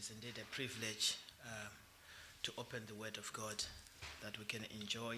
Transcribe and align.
It's 0.00 0.08
indeed 0.08 0.40
a 0.40 0.54
privilege 0.54 1.18
uh, 1.44 1.68
to 2.44 2.52
open 2.56 2.84
the 2.86 2.94
Word 2.94 3.18
of 3.18 3.30
God 3.34 3.62
that 4.22 4.38
we 4.38 4.46
can 4.46 4.64
enjoy 4.80 5.16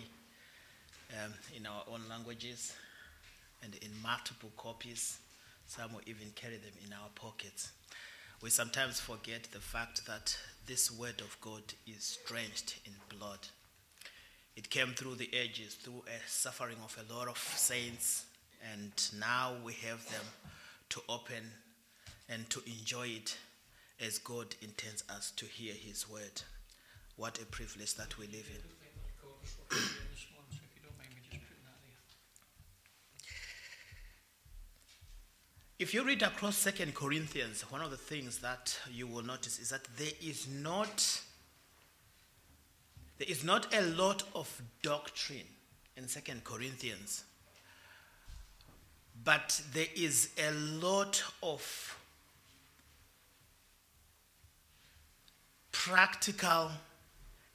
um, 1.12 1.33
in 1.57 1.67
our 1.67 1.85
own 1.89 2.01
languages 2.11 2.75
and 3.63 3.76
in 3.76 3.91
multiple 4.03 4.50
copies. 4.57 5.18
Some 5.68 5.92
will 5.92 6.00
even 6.07 6.33
carry 6.34 6.57
them 6.57 6.73
in 6.84 6.92
our 6.92 7.10
pockets. 7.15 7.71
We 8.43 8.50
sometimes 8.50 8.98
forget 8.98 9.45
the 9.53 9.61
fact 9.61 10.05
that 10.07 10.37
this 10.66 10.91
Word 10.91 11.21
of 11.21 11.41
God 11.41 11.62
is 11.87 12.19
drenched 12.27 12.80
in 12.85 12.93
blood. 13.17 13.46
It 14.57 14.69
came 14.69 14.95
through 14.95 15.14
the 15.14 15.33
ages, 15.33 15.75
through 15.75 16.03
a 16.09 16.29
suffering 16.29 16.79
of 16.83 16.99
a 16.99 17.14
lot 17.14 17.29
of 17.29 17.39
saints, 17.39 18.25
and 18.73 18.91
now 19.17 19.53
we 19.64 19.75
have 19.75 20.05
them 20.11 20.25
to 20.89 21.03
open 21.09 21.53
and 22.29 22.51
to 22.51 22.61
enjoy 22.67 23.07
it 23.07 23.37
as 24.03 24.19
God 24.19 24.55
intends 24.61 25.05
us 25.09 25.30
to 25.37 25.46
hear 25.46 25.73
His 25.73 26.09
word. 26.09 26.43
What 27.17 27.40
a 27.40 27.46
privilege 27.46 27.95
that 27.95 28.18
we 28.18 28.27
live 28.27 28.50
in. 28.50 28.63
If 35.78 35.94
you 35.94 36.04
read 36.04 36.22
across 36.22 36.56
Second 36.56 36.94
Corinthians, 36.94 37.62
one 37.70 37.80
of 37.80 37.91
the 37.91 37.96
things 37.96 38.38
that 38.38 38.78
you 38.91 39.06
will 39.06 39.22
notice 39.22 39.58
is 39.58 39.70
that 39.70 39.86
there 39.96 40.12
is 40.20 40.48
not 40.48 41.20
there 43.19 43.28
is 43.28 43.44
not 43.44 43.72
a 43.74 43.82
lot 43.82 44.24
of 44.34 44.62
doctrine 44.82 45.46
in 45.96 46.08
Second 46.08 46.44
Corinthians, 46.44 47.24
but 49.22 49.60
there 49.72 49.86
is 49.94 50.30
a 50.38 50.50
lot 50.52 51.22
of 51.42 51.96
practical 55.72 56.70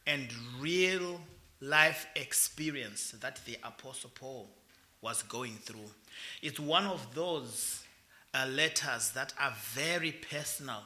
and 0.05 0.27
real 0.59 1.21
life 1.61 2.07
experience 2.15 3.11
that 3.21 3.39
the 3.45 3.57
Apostle 3.63 4.11
Paul 4.13 4.49
was 5.01 5.23
going 5.23 5.55
through. 5.55 5.89
It's 6.41 6.59
one 6.59 6.85
of 6.85 7.13
those 7.13 7.83
uh, 8.33 8.45
letters 8.47 9.11
that 9.11 9.33
are 9.39 9.53
very 9.73 10.11
personal 10.11 10.83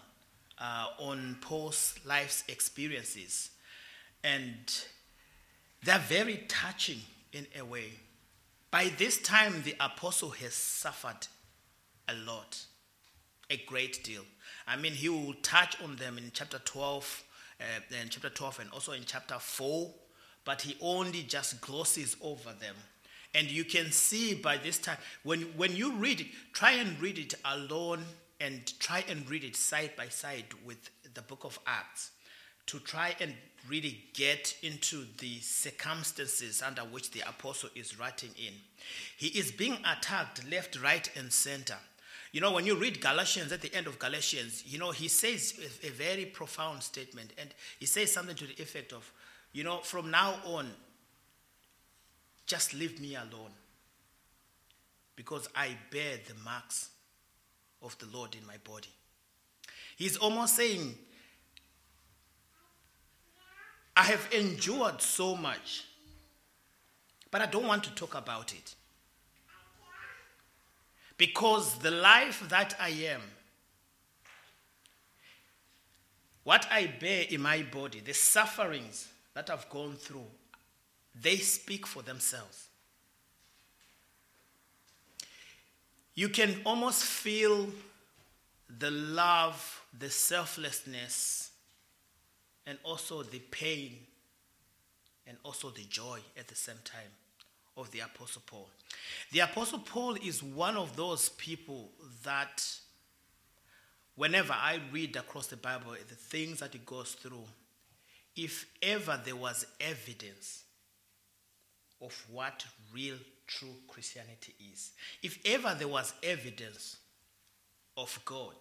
uh, 0.60 0.88
on 1.00 1.38
Paul's 1.42 1.96
life's 2.06 2.44
experiences. 2.48 3.52
And 4.24 4.72
they're 5.84 6.00
very 6.00 6.46
touching 6.48 7.00
in 7.34 7.48
a 7.58 7.66
way. 7.66 7.92
By 8.70 8.92
this 8.98 9.18
time, 9.18 9.64
the 9.64 9.76
apostle 9.80 10.30
has 10.30 10.54
suffered 10.54 11.28
a 12.08 12.14
lot, 12.14 12.60
a 13.50 13.58
great 13.68 14.04
deal. 14.04 14.24
I 14.72 14.78
mean, 14.78 14.94
he 14.94 15.10
will 15.10 15.34
touch 15.42 15.76
on 15.84 15.98
them 15.98 16.18
in 16.18 16.32
chapter 16.34 16.58
12, 16.64 17.24
uh, 17.60 17.64
in 18.02 18.08
chapter 18.08 18.30
12, 18.30 18.60
and 18.62 18.70
also 18.72 18.94
in 18.94 19.04
chapter 19.06 19.38
4, 19.38 19.92
but 20.46 20.62
he 20.62 20.78
only 20.80 21.24
just 21.24 21.60
glosses 21.60 22.16
over 22.22 22.54
them. 22.54 22.76
And 23.36 23.52
you 23.52 23.66
can 23.66 23.92
see 23.92 24.34
by 24.34 24.56
this 24.56 24.78
time, 24.78 24.98
when, 25.24 25.42
when 25.58 25.76
you 25.76 25.92
read 25.94 26.22
it, 26.22 26.28
try 26.54 26.72
and 26.72 27.00
read 27.02 27.18
it 27.18 27.34
alone 27.44 28.06
and 28.40 28.80
try 28.80 29.04
and 29.10 29.30
read 29.30 29.44
it 29.44 29.58
side 29.58 29.92
by 29.98 30.08
side 30.08 30.46
with 30.66 30.90
the 31.14 31.22
book 31.22 31.44
of 31.44 31.60
Acts 31.68 32.12
to 32.68 32.80
try 32.80 33.14
and 33.20 33.34
really 33.68 34.06
get 34.14 34.56
into 34.64 35.06
the 35.20 35.40
circumstances 35.42 36.62
under 36.66 36.84
which 36.84 37.12
the 37.12 37.28
apostle 37.28 37.70
is 37.76 38.00
writing 38.00 38.32
in. 38.38 38.54
He 39.18 39.28
is 39.28 39.52
being 39.52 39.80
attacked 39.86 40.50
left, 40.50 40.82
right, 40.82 41.10
and 41.18 41.34
center. 41.34 41.78
You 42.32 42.40
know, 42.40 42.52
when 42.54 42.66
you 42.66 42.76
read 42.76 43.02
Galatians 43.02 43.52
at 43.52 43.62
the 43.62 43.74
end 43.76 43.88
of 43.88 44.00
Galatians, 44.00 44.64
you 44.66 44.80
know, 44.80 44.92
he 44.92 45.10
says 45.10 45.54
a, 45.84 45.90
very 45.90 46.26
profound 46.26 46.82
statement, 46.82 47.34
and 47.38 47.50
he 47.80 47.86
says 47.86 48.12
something 48.12 48.36
to 48.36 48.46
the 48.46 48.62
effect 48.62 48.94
of, 48.94 49.12
you 49.52 49.64
know, 49.66 49.80
from 49.80 50.10
now 50.10 50.36
on, 50.46 50.72
just 52.46 52.74
leave 52.74 53.02
me 53.02 53.16
alone 53.16 53.52
because 55.16 55.48
I 55.56 55.76
bear 55.92 56.18
the 56.28 56.34
marks 56.44 56.90
of 57.82 57.98
the 58.00 58.08
Lord 58.08 58.36
in 58.36 58.46
my 58.48 58.56
body. 58.64 58.90
He's 59.98 60.18
almost 60.18 60.56
saying, 60.56 60.96
I 63.96 64.04
have 64.04 64.28
endured 64.32 65.02
so 65.02 65.36
much, 65.36 65.86
but 67.30 67.42
I 67.42 67.46
don't 67.46 67.68
want 67.68 67.84
to 67.84 67.94
talk 67.94 68.16
about 68.16 68.54
it. 68.54 68.76
Because 71.22 71.76
the 71.76 71.92
life 71.92 72.44
that 72.50 72.74
I 72.80 72.90
am, 72.90 73.22
what 76.44 76.66
I 76.72 76.88
bear 77.00 77.26
in 77.30 77.42
my 77.42 77.62
body, 77.62 78.00
the 78.00 78.16
sufferings 78.16 79.08
that 79.36 79.52
I've 79.52 79.70
gone 79.70 79.94
through, 79.94 80.26
they 81.14 81.36
speak 81.36 81.86
for 81.86 82.02
themselves. 82.02 82.70
You 86.16 86.30
can 86.30 86.56
almost 86.66 87.04
feel 87.04 87.68
the 88.80 88.90
love, 88.90 89.84
the 90.00 90.10
selflessness, 90.10 91.52
and 92.66 92.80
also 92.82 93.22
the 93.22 93.42
pain 93.52 93.96
and 95.28 95.38
also 95.44 95.70
the 95.70 95.84
joy 95.84 96.18
at 96.36 96.48
the 96.48 96.56
same 96.56 96.80
time 96.84 97.12
of 97.78 97.90
the 97.92 98.00
Apostle 98.00 98.42
Paul. 98.46 98.70
The 99.32 99.40
Apostle 99.40 99.80
Paul 99.80 100.16
is 100.16 100.44
one 100.44 100.76
of 100.78 100.96
those 100.96 101.30
people 101.30 101.90
that, 102.24 102.64
whenever 104.16 104.54
I 104.54 104.80
read 104.92 105.16
across 105.16 105.48
the 105.48 105.58
Bible, 105.58 105.96
the 106.08 106.16
things 106.16 106.60
that 106.60 106.74
he 106.74 106.80
goes 106.80 107.14
through, 107.14 107.46
if 108.36 108.66
ever 108.82 109.20
there 109.24 109.36
was 109.36 109.66
evidence 109.80 110.64
of 112.02 112.26
what 112.30 112.66
real, 112.94 113.18
true 113.48 113.76
Christianity 113.88 114.54
is, 114.72 114.92
if 115.22 115.40
ever 115.46 115.76
there 115.78 115.88
was 115.88 116.14
evidence 116.24 116.98
of 117.98 118.20
God, 118.26 118.56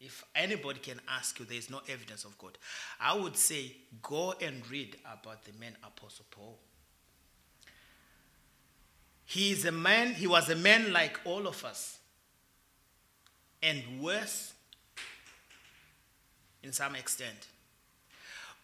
if 0.00 0.24
anybody 0.34 0.78
can 0.80 1.00
ask 1.08 1.38
you, 1.38 1.44
there 1.44 1.58
is 1.58 1.68
no 1.68 1.80
evidence 1.88 2.24
of 2.24 2.36
God. 2.38 2.56
I 2.98 3.14
would 3.14 3.36
say 3.36 3.76
go 4.00 4.34
and 4.40 4.68
read 4.70 4.96
about 5.04 5.44
the 5.44 5.52
man 5.60 5.76
Apostle 5.84 6.24
Paul. 6.30 6.58
He 9.30 9.52
is 9.52 9.64
a 9.64 9.70
man, 9.70 10.14
he 10.14 10.26
was 10.26 10.48
a 10.48 10.56
man 10.56 10.92
like 10.92 11.20
all 11.24 11.46
of 11.46 11.64
us, 11.64 11.98
and 13.62 14.00
worse 14.00 14.54
in 16.64 16.72
some 16.72 16.96
extent. 16.96 17.46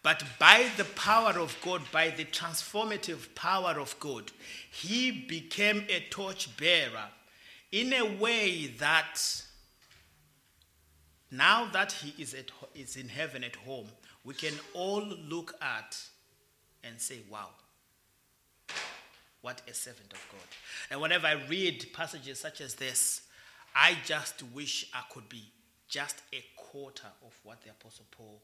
But 0.03 0.25
by 0.37 0.69
the 0.75 0.83
power 0.83 1.39
of 1.39 1.55
God, 1.63 1.83
by 1.93 2.09
the 2.09 2.25
transformative 2.25 3.33
power 3.33 3.79
of 3.79 3.97
God, 4.01 4.33
he 4.69 5.09
became 5.09 5.85
a 5.87 6.01
torchbearer 6.09 7.11
in 7.71 7.93
a 7.93 8.03
way 8.17 8.67
that 8.79 9.21
now 11.31 11.69
that 11.71 11.93
he 11.93 12.21
is, 12.21 12.33
at, 12.33 12.51
is 12.75 12.97
in 12.97 13.07
heaven 13.07 13.45
at 13.45 13.55
home, 13.55 13.87
we 14.25 14.33
can 14.33 14.55
all 14.73 15.05
look 15.29 15.55
at 15.61 15.97
and 16.83 16.99
say, 16.99 17.19
wow, 17.31 17.51
what 19.41 19.61
a 19.67 19.73
servant 19.73 20.13
of 20.13 20.25
God. 20.31 20.47
And 20.91 21.01
whenever 21.01 21.27
I 21.27 21.41
read 21.49 21.85
passages 21.93 22.39
such 22.39 22.61
as 22.61 22.75
this, 22.75 23.21
I 23.75 23.95
just 24.05 24.43
wish 24.53 24.89
I 24.93 25.01
could 25.11 25.29
be 25.29 25.51
just 25.87 26.21
a 26.33 26.43
quarter 26.55 27.07
of 27.25 27.33
what 27.43 27.61
the 27.61 27.69
Apostle 27.69 28.05
Paul 28.11 28.41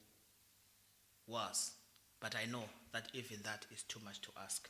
was. 1.27 1.71
But 2.19 2.35
I 2.35 2.49
know 2.49 2.63
that 2.93 3.07
even 3.13 3.39
that 3.43 3.65
is 3.73 3.83
too 3.83 3.99
much 4.05 4.21
to 4.21 4.29
ask 4.41 4.69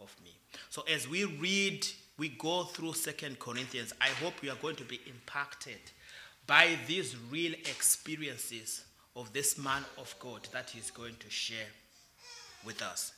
of 0.00 0.14
me. 0.24 0.38
So 0.70 0.82
as 0.82 1.08
we 1.08 1.24
read, 1.24 1.86
we 2.18 2.28
go 2.28 2.64
through 2.64 2.94
Second 2.94 3.38
Corinthians, 3.38 3.92
I 4.00 4.08
hope 4.22 4.40
we 4.40 4.48
are 4.48 4.56
going 4.56 4.76
to 4.76 4.84
be 4.84 5.00
impacted 5.06 5.80
by 6.46 6.78
these 6.86 7.16
real 7.30 7.52
experiences 7.52 8.84
of 9.14 9.32
this 9.32 9.58
man 9.58 9.84
of 9.98 10.14
God 10.18 10.48
that 10.52 10.70
he's 10.70 10.90
going 10.90 11.16
to 11.20 11.30
share 11.30 11.68
with 12.64 12.80
us. 12.82 13.12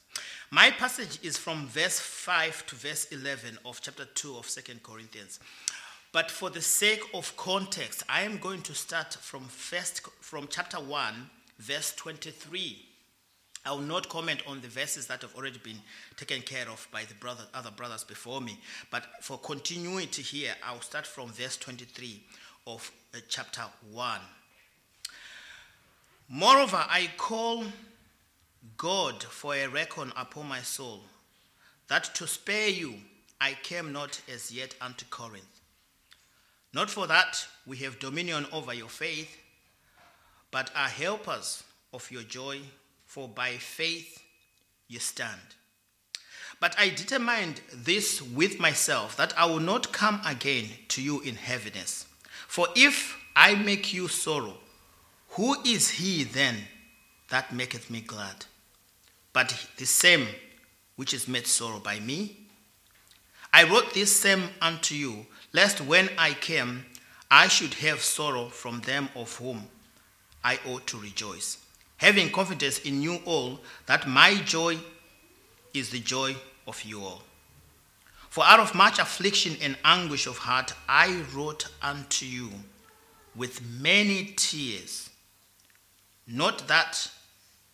My 0.50 0.70
passage 0.70 1.18
is 1.22 1.38
from 1.38 1.66
verse 1.66 1.98
5 1.98 2.66
to 2.66 2.74
verse 2.76 3.06
11 3.06 3.58
of 3.64 3.80
chapter 3.80 4.04
2 4.04 4.36
of 4.36 4.48
Second 4.48 4.82
Corinthians. 4.82 5.40
But 6.12 6.30
for 6.30 6.50
the 6.50 6.60
sake 6.60 7.02
of 7.14 7.34
context, 7.38 8.02
I 8.08 8.22
am 8.22 8.36
going 8.36 8.60
to 8.62 8.74
start 8.74 9.14
from 9.14 9.44
first 9.44 10.02
from 10.20 10.46
chapter 10.50 10.76
1 10.76 11.30
verse 11.58 11.94
23. 11.96 12.84
I 13.64 13.70
will 13.70 13.78
not 13.78 14.08
comment 14.08 14.42
on 14.46 14.60
the 14.60 14.68
verses 14.68 15.06
that 15.06 15.22
have 15.22 15.34
already 15.36 15.58
been 15.58 15.78
taken 16.16 16.42
care 16.42 16.68
of 16.68 16.86
by 16.92 17.04
the 17.04 17.14
brother, 17.14 17.44
other 17.54 17.70
brothers 17.70 18.02
before 18.02 18.40
me. 18.40 18.58
But 18.90 19.04
for 19.20 19.38
continuity 19.38 20.22
here, 20.22 20.54
I'll 20.64 20.80
start 20.80 21.06
from 21.06 21.28
verse 21.28 21.56
23 21.56 22.20
of 22.66 22.90
uh, 23.14 23.18
chapter 23.28 23.62
1. 23.90 24.20
Moreover, 26.28 26.84
I 26.88 27.08
call 27.16 27.64
God 28.82 29.22
for 29.22 29.54
a 29.54 29.68
reckon 29.68 30.12
upon 30.16 30.48
my 30.48 30.60
soul, 30.60 31.02
that 31.86 32.12
to 32.16 32.26
spare 32.26 32.68
you 32.68 32.94
I 33.40 33.56
came 33.62 33.92
not 33.92 34.20
as 34.28 34.50
yet 34.50 34.74
unto 34.80 35.04
Corinth. 35.04 35.60
Not 36.74 36.90
for 36.90 37.06
that 37.06 37.46
we 37.64 37.76
have 37.76 38.00
dominion 38.00 38.44
over 38.50 38.74
your 38.74 38.88
faith, 38.88 39.38
but 40.50 40.72
are 40.74 40.88
helpers 40.88 41.62
of 41.94 42.10
your 42.10 42.24
joy, 42.24 42.58
for 43.06 43.28
by 43.28 43.52
faith 43.52 44.20
you 44.88 44.98
stand. 44.98 45.54
But 46.58 46.74
I 46.76 46.88
determined 46.88 47.60
this 47.72 48.20
with 48.20 48.58
myself 48.58 49.16
that 49.16 49.32
I 49.38 49.44
will 49.44 49.60
not 49.60 49.92
come 49.92 50.20
again 50.26 50.66
to 50.88 51.00
you 51.00 51.20
in 51.20 51.36
heaviness. 51.36 52.06
For 52.48 52.66
if 52.74 53.16
I 53.36 53.54
make 53.54 53.94
you 53.94 54.08
sorrow, 54.08 54.56
who 55.28 55.62
is 55.62 55.88
he 55.88 56.24
then 56.24 56.56
that 57.28 57.52
maketh 57.54 57.88
me 57.88 58.00
glad? 58.00 58.46
But 59.32 59.66
the 59.76 59.86
same 59.86 60.26
which 60.96 61.14
is 61.14 61.28
made 61.28 61.46
sorrow 61.46 61.78
by 61.78 62.00
me. 62.00 62.36
I 63.52 63.64
wrote 63.64 63.92
this 63.94 64.14
same 64.14 64.44
unto 64.60 64.94
you, 64.94 65.26
lest 65.52 65.80
when 65.80 66.10
I 66.18 66.34
came 66.34 66.86
I 67.30 67.48
should 67.48 67.74
have 67.74 68.00
sorrow 68.00 68.48
from 68.48 68.80
them 68.82 69.08
of 69.16 69.34
whom 69.36 69.68
I 70.44 70.58
ought 70.66 70.86
to 70.88 70.98
rejoice, 70.98 71.58
having 71.96 72.30
confidence 72.30 72.78
in 72.80 73.00
you 73.00 73.20
all 73.24 73.60
that 73.86 74.06
my 74.08 74.34
joy 74.36 74.78
is 75.72 75.90
the 75.90 76.00
joy 76.00 76.36
of 76.66 76.82
you 76.82 77.00
all. 77.00 77.22
For 78.28 78.44
out 78.44 78.60
of 78.60 78.74
much 78.74 78.98
affliction 78.98 79.56
and 79.62 79.76
anguish 79.84 80.26
of 80.26 80.38
heart 80.38 80.74
I 80.88 81.22
wrote 81.34 81.68
unto 81.80 82.26
you 82.26 82.50
with 83.34 83.62
many 83.80 84.34
tears, 84.36 85.10
not 86.26 86.68
that 86.68 87.10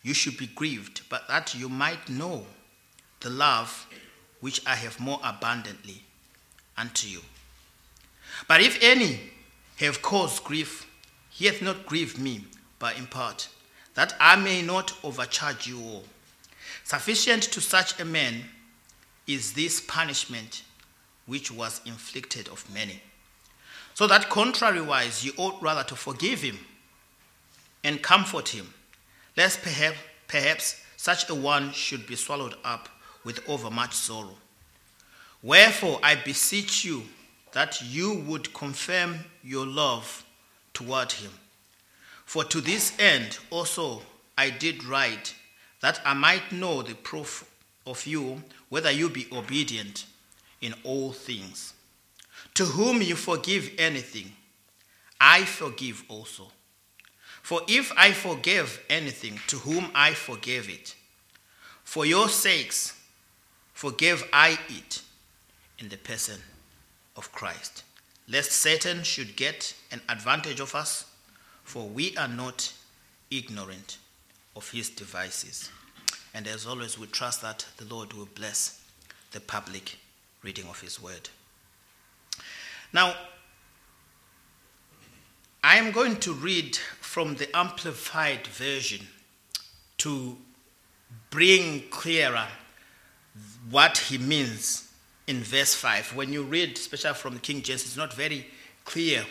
you 0.01 0.13
should 0.13 0.37
be 0.37 0.47
grieved, 0.47 1.01
but 1.09 1.27
that 1.27 1.55
you 1.55 1.69
might 1.69 2.09
know 2.09 2.45
the 3.19 3.29
love 3.29 3.87
which 4.39 4.65
I 4.65 4.75
have 4.75 4.99
more 4.99 5.19
abundantly 5.23 6.03
unto 6.77 7.07
you. 7.07 7.21
But 8.47 8.61
if 8.61 8.81
any 8.81 9.19
have 9.77 10.01
caused 10.01 10.43
grief, 10.43 10.87
he 11.29 11.45
hath 11.45 11.61
not 11.61 11.85
grieved 11.85 12.17
me, 12.17 12.45
but 12.79 12.97
in 12.97 13.07
part, 13.07 13.49
that 13.95 14.15
I 14.19 14.35
may 14.35 14.61
not 14.61 14.93
overcharge 15.03 15.67
you 15.67 15.81
all. 15.81 16.03
Sufficient 16.83 17.43
to 17.43 17.61
such 17.61 17.99
a 17.99 18.05
man 18.05 18.45
is 19.27 19.53
this 19.53 19.81
punishment 19.81 20.63
which 21.25 21.51
was 21.51 21.81
inflicted 21.85 22.47
of 22.47 22.65
many. 22.73 23.01
So 23.93 24.07
that 24.07 24.29
contrariwise 24.29 25.23
you 25.23 25.33
ought 25.37 25.61
rather 25.61 25.83
to 25.83 25.95
forgive 25.95 26.41
him 26.41 26.57
and 27.83 28.01
comfort 28.01 28.49
him, 28.49 28.73
lest 29.39 29.61
perhaps, 29.61 29.97
perhaps 30.27 30.81
such 30.97 31.29
a 31.29 31.33
one 31.33 31.71
should 31.71 32.05
be 32.05 32.17
swallowed 32.17 32.55
up 32.65 32.89
with 33.23 33.47
overmuch 33.47 33.93
sorrow. 33.93 34.35
Wherefore 35.41 35.97
I 36.03 36.15
beseech 36.15 36.83
you 36.83 37.03
that 37.53 37.81
you 37.81 38.15
would 38.27 38.53
confirm 38.53 39.19
your 39.41 39.65
love 39.65 40.25
toward 40.73 41.13
him. 41.13 41.31
For 42.25 42.43
to 42.43 42.59
this 42.59 42.91
end 42.99 43.39
also 43.49 44.01
I 44.37 44.49
did 44.49 44.83
write, 44.83 45.33
that 45.79 46.01
I 46.03 46.13
might 46.13 46.51
know 46.51 46.81
the 46.81 46.95
proof 46.95 47.49
of 47.87 48.05
you, 48.05 48.43
whether 48.67 48.91
you 48.91 49.09
be 49.09 49.25
obedient 49.31 50.05
in 50.59 50.73
all 50.83 51.13
things. 51.13 51.73
To 52.55 52.65
whom 52.65 53.01
you 53.01 53.15
forgive 53.15 53.71
anything, 53.77 54.33
I 55.21 55.45
forgive 55.45 56.03
also. 56.09 56.51
For 57.41 57.61
if 57.67 57.91
I 57.97 58.11
forgive 58.11 58.83
anything, 58.89 59.39
to 59.47 59.57
whom 59.57 59.91
I 59.95 60.13
forgave 60.13 60.69
it, 60.69 60.95
for 61.83 62.05
your 62.05 62.29
sakes 62.29 62.95
forgive 63.73 64.27
I 64.31 64.59
it 64.67 65.01
in 65.79 65.89
the 65.89 65.97
person 65.97 66.41
of 67.15 67.31
Christ, 67.31 67.83
lest 68.27 68.51
Satan 68.51 69.03
should 69.03 69.35
get 69.35 69.73
an 69.91 70.01
advantage 70.09 70.59
of 70.59 70.75
us, 70.75 71.05
for 71.63 71.87
we 71.87 72.15
are 72.17 72.27
not 72.27 72.73
ignorant 73.31 73.97
of 74.55 74.69
his 74.71 74.89
devices. 74.89 75.71
And 76.33 76.47
as 76.47 76.67
always, 76.67 76.99
we 76.99 77.07
trust 77.07 77.41
that 77.41 77.65
the 77.77 77.85
Lord 77.85 78.13
will 78.13 78.29
bless 78.35 78.81
the 79.31 79.39
public 79.39 79.97
reading 80.43 80.65
of 80.67 80.81
his 80.81 81.01
word. 81.01 81.29
Now, 82.93 83.15
I 85.63 85.75
am 85.75 85.91
going 85.91 86.17
to 86.17 86.33
read 86.33 86.77
from 87.09 87.33
the 87.37 87.57
Amplified 87.57 88.45
Version 88.45 89.03
to 89.97 90.37
bring 91.31 91.81
clearer 91.89 92.45
what 93.71 93.97
he 93.97 94.19
means 94.19 94.91
in 95.25 95.37
verse 95.37 95.73
5. 95.73 96.15
When 96.15 96.31
you 96.31 96.43
read, 96.43 96.77
especially 96.77 97.15
from 97.15 97.39
King 97.39 97.63
James, 97.63 97.81
it's 97.81 97.97
not 97.97 98.13
very 98.13 98.45
clear 98.85 99.25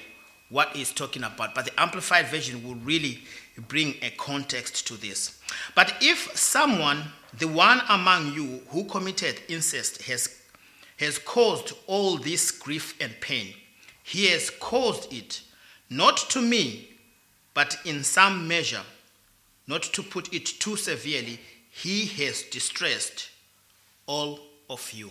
what 0.49 0.71
he's 0.75 0.93
talking 0.93 1.23
about, 1.23 1.55
but 1.55 1.67
the 1.67 1.81
Amplified 1.81 2.27
Version 2.27 2.67
will 2.67 2.75
really 2.75 3.21
bring 3.69 3.95
a 4.03 4.11
context 4.11 4.89
to 4.89 4.95
this. 4.95 5.41
But 5.77 5.95
if 6.01 6.37
someone, 6.37 7.05
the 7.39 7.47
one 7.47 7.81
among 7.89 8.33
you 8.33 8.61
who 8.71 8.87
committed 8.87 9.41
incest, 9.49 10.03
has, 10.03 10.37
has 10.97 11.21
caused 11.21 11.75
all 11.87 12.17
this 12.17 12.51
grief 12.51 13.01
and 13.01 13.15
pain, 13.21 13.55
he 14.03 14.27
has 14.33 14.51
caused 14.51 15.13
it 15.13 15.43
not 15.89 16.17
to 16.31 16.43
me, 16.43 16.89
but 17.59 17.77
in 17.85 18.05
some 18.05 18.47
measure, 18.47 18.85
not 19.67 19.83
to 19.83 20.01
put 20.01 20.33
it 20.33 20.47
too 20.47 20.77
severely, 20.77 21.41
he 21.73 22.07
has 22.07 22.45
distressed 22.45 23.31
all 24.07 24.39
of 24.71 24.93
you. 24.93 25.11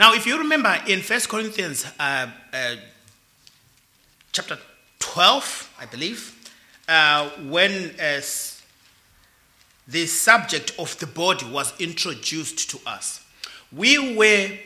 Now, 0.00 0.14
if 0.14 0.26
you 0.26 0.36
remember 0.36 0.76
in 0.88 0.98
1 0.98 1.20
Corinthians 1.28 1.86
uh, 2.00 2.26
uh, 2.52 2.74
chapter 4.32 4.58
12, 4.98 5.74
I 5.78 5.86
believe, 5.86 6.50
uh, 6.88 7.28
when 7.48 7.92
the 9.86 10.06
subject 10.06 10.72
of 10.76 10.98
the 10.98 11.06
body 11.06 11.46
was 11.46 11.72
introduced 11.80 12.68
to 12.70 12.80
us, 12.84 13.24
we 13.70 14.16
were 14.16 14.58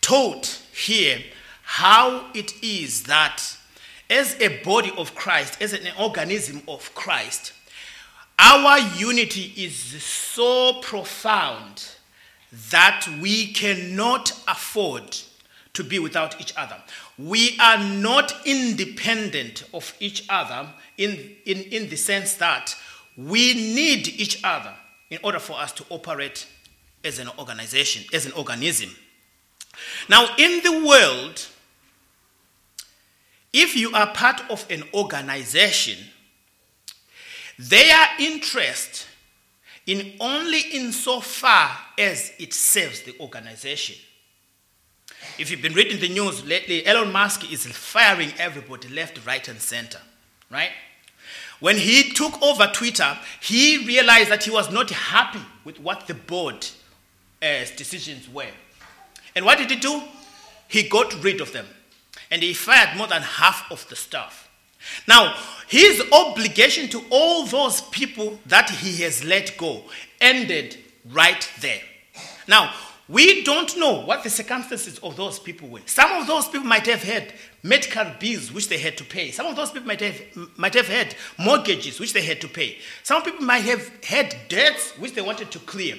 taught 0.00 0.62
here 0.72 1.18
how 1.64 2.30
it 2.34 2.62
is 2.62 3.02
that 3.02 3.58
as 4.12 4.38
a 4.40 4.62
body 4.62 4.92
of 4.96 5.14
Christ, 5.14 5.60
as 5.60 5.72
an 5.72 5.88
organism 5.98 6.62
of 6.68 6.94
Christ, 6.94 7.54
our 8.38 8.78
unity 8.78 9.52
is 9.56 9.74
so 9.74 10.80
profound 10.82 11.86
that 12.70 13.06
we 13.20 13.52
cannot 13.52 14.32
afford 14.46 15.16
to 15.72 15.82
be 15.82 15.98
without 15.98 16.38
each 16.40 16.52
other. 16.56 16.76
We 17.18 17.58
are 17.58 17.78
not 17.78 18.34
independent 18.44 19.64
of 19.72 19.94
each 20.00 20.26
other 20.28 20.68
in, 20.98 21.34
in, 21.46 21.62
in 21.62 21.88
the 21.88 21.96
sense 21.96 22.34
that 22.34 22.76
we 23.16 23.54
need 23.54 24.08
each 24.08 24.44
other 24.44 24.74
in 25.08 25.18
order 25.22 25.38
for 25.38 25.58
us 25.58 25.72
to 25.72 25.84
operate 25.88 26.46
as 27.02 27.18
an 27.18 27.28
organization, 27.38 28.04
as 28.12 28.26
an 28.26 28.32
organism. 28.32 28.90
Now, 30.08 30.34
in 30.36 30.62
the 30.62 30.86
world, 30.86 31.46
if 33.52 33.76
you 33.76 33.92
are 33.92 34.12
part 34.12 34.42
of 34.50 34.66
an 34.70 34.84
organization, 34.94 35.98
their 37.58 38.08
interest 38.18 39.06
in 39.86 40.14
only 40.20 40.60
insofar 40.72 41.70
as 41.98 42.32
it 42.38 42.52
serves 42.54 43.02
the 43.02 43.14
organization. 43.20 43.96
If 45.38 45.50
you've 45.50 45.62
been 45.62 45.74
reading 45.74 46.00
the 46.00 46.08
news 46.08 46.44
lately, 46.44 46.86
Elon 46.86 47.12
Musk 47.12 47.50
is 47.52 47.66
firing 47.66 48.32
everybody 48.38 48.88
left, 48.88 49.24
right, 49.26 49.46
and 49.48 49.60
center, 49.60 49.98
right? 50.50 50.70
When 51.60 51.76
he 51.76 52.10
took 52.10 52.40
over 52.42 52.66
Twitter, 52.66 53.16
he 53.40 53.86
realized 53.86 54.30
that 54.30 54.44
he 54.44 54.50
was 54.50 54.70
not 54.70 54.90
happy 54.90 55.42
with 55.64 55.78
what 55.78 56.06
the 56.06 56.14
board's 56.14 56.76
uh, 57.40 57.64
decisions 57.76 58.28
were. 58.28 58.50
And 59.34 59.44
what 59.44 59.58
did 59.58 59.70
he 59.70 59.76
do? 59.76 60.02
He 60.68 60.88
got 60.88 61.22
rid 61.22 61.40
of 61.40 61.52
them. 61.52 61.66
And 62.32 62.42
he 62.42 62.54
fired 62.54 62.96
more 62.96 63.06
than 63.06 63.20
half 63.20 63.70
of 63.70 63.86
the 63.90 63.94
staff. 63.94 64.48
Now, 65.06 65.36
his 65.68 66.02
obligation 66.10 66.88
to 66.88 67.04
all 67.10 67.44
those 67.44 67.82
people 67.82 68.40
that 68.46 68.70
he 68.70 69.02
has 69.02 69.22
let 69.22 69.56
go 69.58 69.82
ended 70.18 70.78
right 71.10 71.46
there. 71.60 71.82
Now, 72.48 72.72
we 73.06 73.44
don't 73.44 73.76
know 73.76 74.00
what 74.00 74.22
the 74.22 74.30
circumstances 74.30 74.98
of 75.00 75.16
those 75.16 75.38
people 75.38 75.68
were. 75.68 75.80
Some 75.84 76.10
of 76.12 76.26
those 76.26 76.46
people 76.48 76.66
might 76.66 76.86
have 76.86 77.02
had 77.02 77.34
medical 77.62 78.06
bills 78.18 78.50
which 78.50 78.68
they 78.70 78.78
had 78.78 78.96
to 78.96 79.04
pay. 79.04 79.30
Some 79.30 79.46
of 79.46 79.54
those 79.54 79.70
people 79.70 79.88
might 79.88 80.00
have, 80.00 80.22
might 80.56 80.72
have 80.72 80.88
had 80.88 81.14
mortgages 81.38 82.00
which 82.00 82.14
they 82.14 82.22
had 82.22 82.40
to 82.40 82.48
pay. 82.48 82.78
Some 83.02 83.22
people 83.22 83.44
might 83.44 83.64
have 83.64 83.90
had 84.04 84.34
debts 84.48 84.92
which 84.98 85.12
they 85.12 85.20
wanted 85.20 85.50
to 85.50 85.58
clear. 85.58 85.98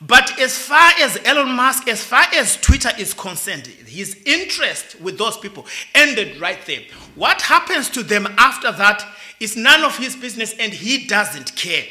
But 0.00 0.38
as 0.38 0.58
far 0.58 0.90
as 1.00 1.18
Elon 1.24 1.52
Musk, 1.56 1.88
as 1.88 2.04
far 2.04 2.24
as 2.34 2.56
Twitter 2.58 2.90
is 2.98 3.14
concerned, 3.14 3.66
his 3.66 4.20
interest 4.26 5.00
with 5.00 5.16
those 5.16 5.38
people 5.38 5.66
ended 5.94 6.38
right 6.38 6.58
there. 6.66 6.82
What 7.14 7.40
happens 7.40 7.88
to 7.90 8.02
them 8.02 8.26
after 8.36 8.72
that 8.72 9.06
is 9.40 9.56
none 9.56 9.84
of 9.84 9.96
his 9.96 10.14
business 10.14 10.54
and 10.58 10.72
he 10.72 11.06
doesn't 11.06 11.56
care. 11.56 11.84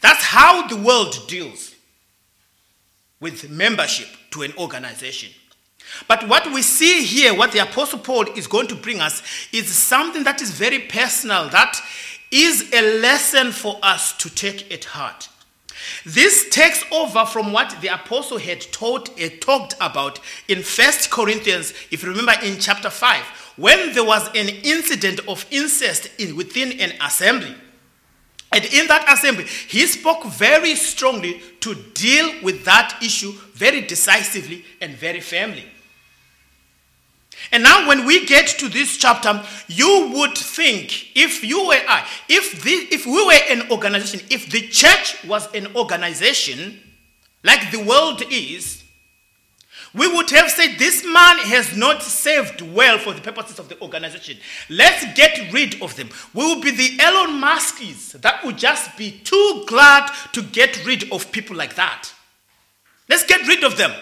That's 0.00 0.24
how 0.24 0.66
the 0.66 0.76
world 0.76 1.14
deals 1.28 1.74
with 3.20 3.48
membership 3.48 4.08
to 4.32 4.42
an 4.42 4.52
organization. 4.58 5.30
But 6.08 6.28
what 6.28 6.52
we 6.52 6.62
see 6.62 7.04
here, 7.04 7.34
what 7.34 7.52
the 7.52 7.60
Apostle 7.60 8.00
Paul 8.00 8.24
is 8.36 8.46
going 8.48 8.66
to 8.68 8.74
bring 8.74 9.00
us, 9.00 9.22
is 9.52 9.68
something 9.68 10.24
that 10.24 10.42
is 10.42 10.50
very 10.50 10.80
personal, 10.80 11.48
that 11.50 11.80
is 12.32 12.72
a 12.72 12.98
lesson 13.00 13.52
for 13.52 13.78
us 13.82 14.16
to 14.18 14.30
take 14.30 14.72
at 14.72 14.86
heart. 14.86 15.28
This 16.04 16.48
takes 16.48 16.84
over 16.92 17.24
from 17.24 17.52
what 17.52 17.76
the 17.80 17.88
apostle 17.88 18.38
had 18.38 18.60
taught, 18.72 19.10
uh, 19.20 19.28
talked 19.40 19.74
about 19.80 20.20
in 20.48 20.62
First 20.62 21.10
Corinthians, 21.10 21.72
if 21.90 22.02
you 22.02 22.10
remember 22.10 22.34
in 22.42 22.58
chapter 22.58 22.90
5, 22.90 23.22
when 23.56 23.92
there 23.92 24.04
was 24.04 24.26
an 24.28 24.48
incident 24.48 25.20
of 25.28 25.46
incest 25.50 26.08
in, 26.18 26.36
within 26.36 26.72
an 26.80 26.92
assembly. 27.00 27.54
And 28.52 28.64
in 28.66 28.86
that 28.88 29.10
assembly, 29.10 29.44
he 29.44 29.86
spoke 29.86 30.24
very 30.24 30.74
strongly 30.74 31.40
to 31.60 31.74
deal 31.94 32.30
with 32.42 32.64
that 32.64 32.98
issue 33.02 33.32
very 33.54 33.80
decisively 33.80 34.64
and 34.80 34.94
very 34.94 35.20
firmly. 35.20 35.64
And 37.52 37.62
now, 37.62 37.86
when 37.86 38.06
we 38.06 38.24
get 38.24 38.46
to 38.46 38.68
this 38.68 38.96
chapter, 38.96 39.44
you 39.68 40.10
would 40.14 40.36
think 40.38 41.14
if 41.14 41.44
you 41.44 41.68
were 41.68 41.80
I, 41.86 42.08
if, 42.26 42.62
the, 42.62 42.70
if 42.70 43.04
we 43.04 43.24
were 43.26 43.32
an 43.50 43.70
organization, 43.70 44.26
if 44.30 44.50
the 44.50 44.66
church 44.68 45.22
was 45.26 45.52
an 45.54 45.76
organization 45.76 46.80
like 47.44 47.70
the 47.70 47.84
world 47.84 48.22
is, 48.30 48.82
we 49.94 50.08
would 50.08 50.30
have 50.30 50.50
said 50.50 50.78
this 50.78 51.04
man 51.04 51.38
has 51.40 51.76
not 51.76 52.02
served 52.02 52.62
well 52.62 52.96
for 52.96 53.12
the 53.12 53.20
purposes 53.20 53.58
of 53.58 53.68
the 53.68 53.78
organization. 53.82 54.38
Let's 54.70 55.04
get 55.14 55.52
rid 55.52 55.82
of 55.82 55.94
them. 55.96 56.08
We 56.32 56.44
will 56.46 56.62
be 56.62 56.70
the 56.70 56.98
Elon 56.98 57.38
Musk's 57.38 58.12
that 58.12 58.42
would 58.44 58.56
just 58.56 58.96
be 58.96 59.20
too 59.24 59.64
glad 59.66 60.10
to 60.32 60.42
get 60.42 60.86
rid 60.86 61.12
of 61.12 61.30
people 61.30 61.56
like 61.56 61.74
that. 61.74 62.10
Let's 63.10 63.26
get 63.26 63.46
rid 63.46 63.62
of 63.62 63.76
them. 63.76 63.92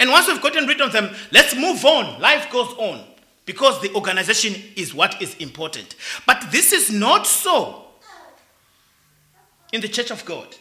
And 0.00 0.08
once 0.10 0.26
we've 0.26 0.40
gotten 0.40 0.66
rid 0.66 0.80
of 0.80 0.92
them, 0.92 1.14
let's 1.30 1.54
move 1.54 1.84
on. 1.84 2.18
Life 2.20 2.50
goes 2.50 2.72
on 2.78 3.04
because 3.44 3.80
the 3.82 3.94
organization 3.94 4.54
is 4.74 4.94
what 4.94 5.20
is 5.20 5.36
important. 5.36 5.94
But 6.26 6.46
this 6.50 6.72
is 6.72 6.90
not 6.90 7.26
so 7.26 7.84
in 9.72 9.82
the 9.82 9.88
church 9.88 10.10
of 10.10 10.24
God. 10.24 10.56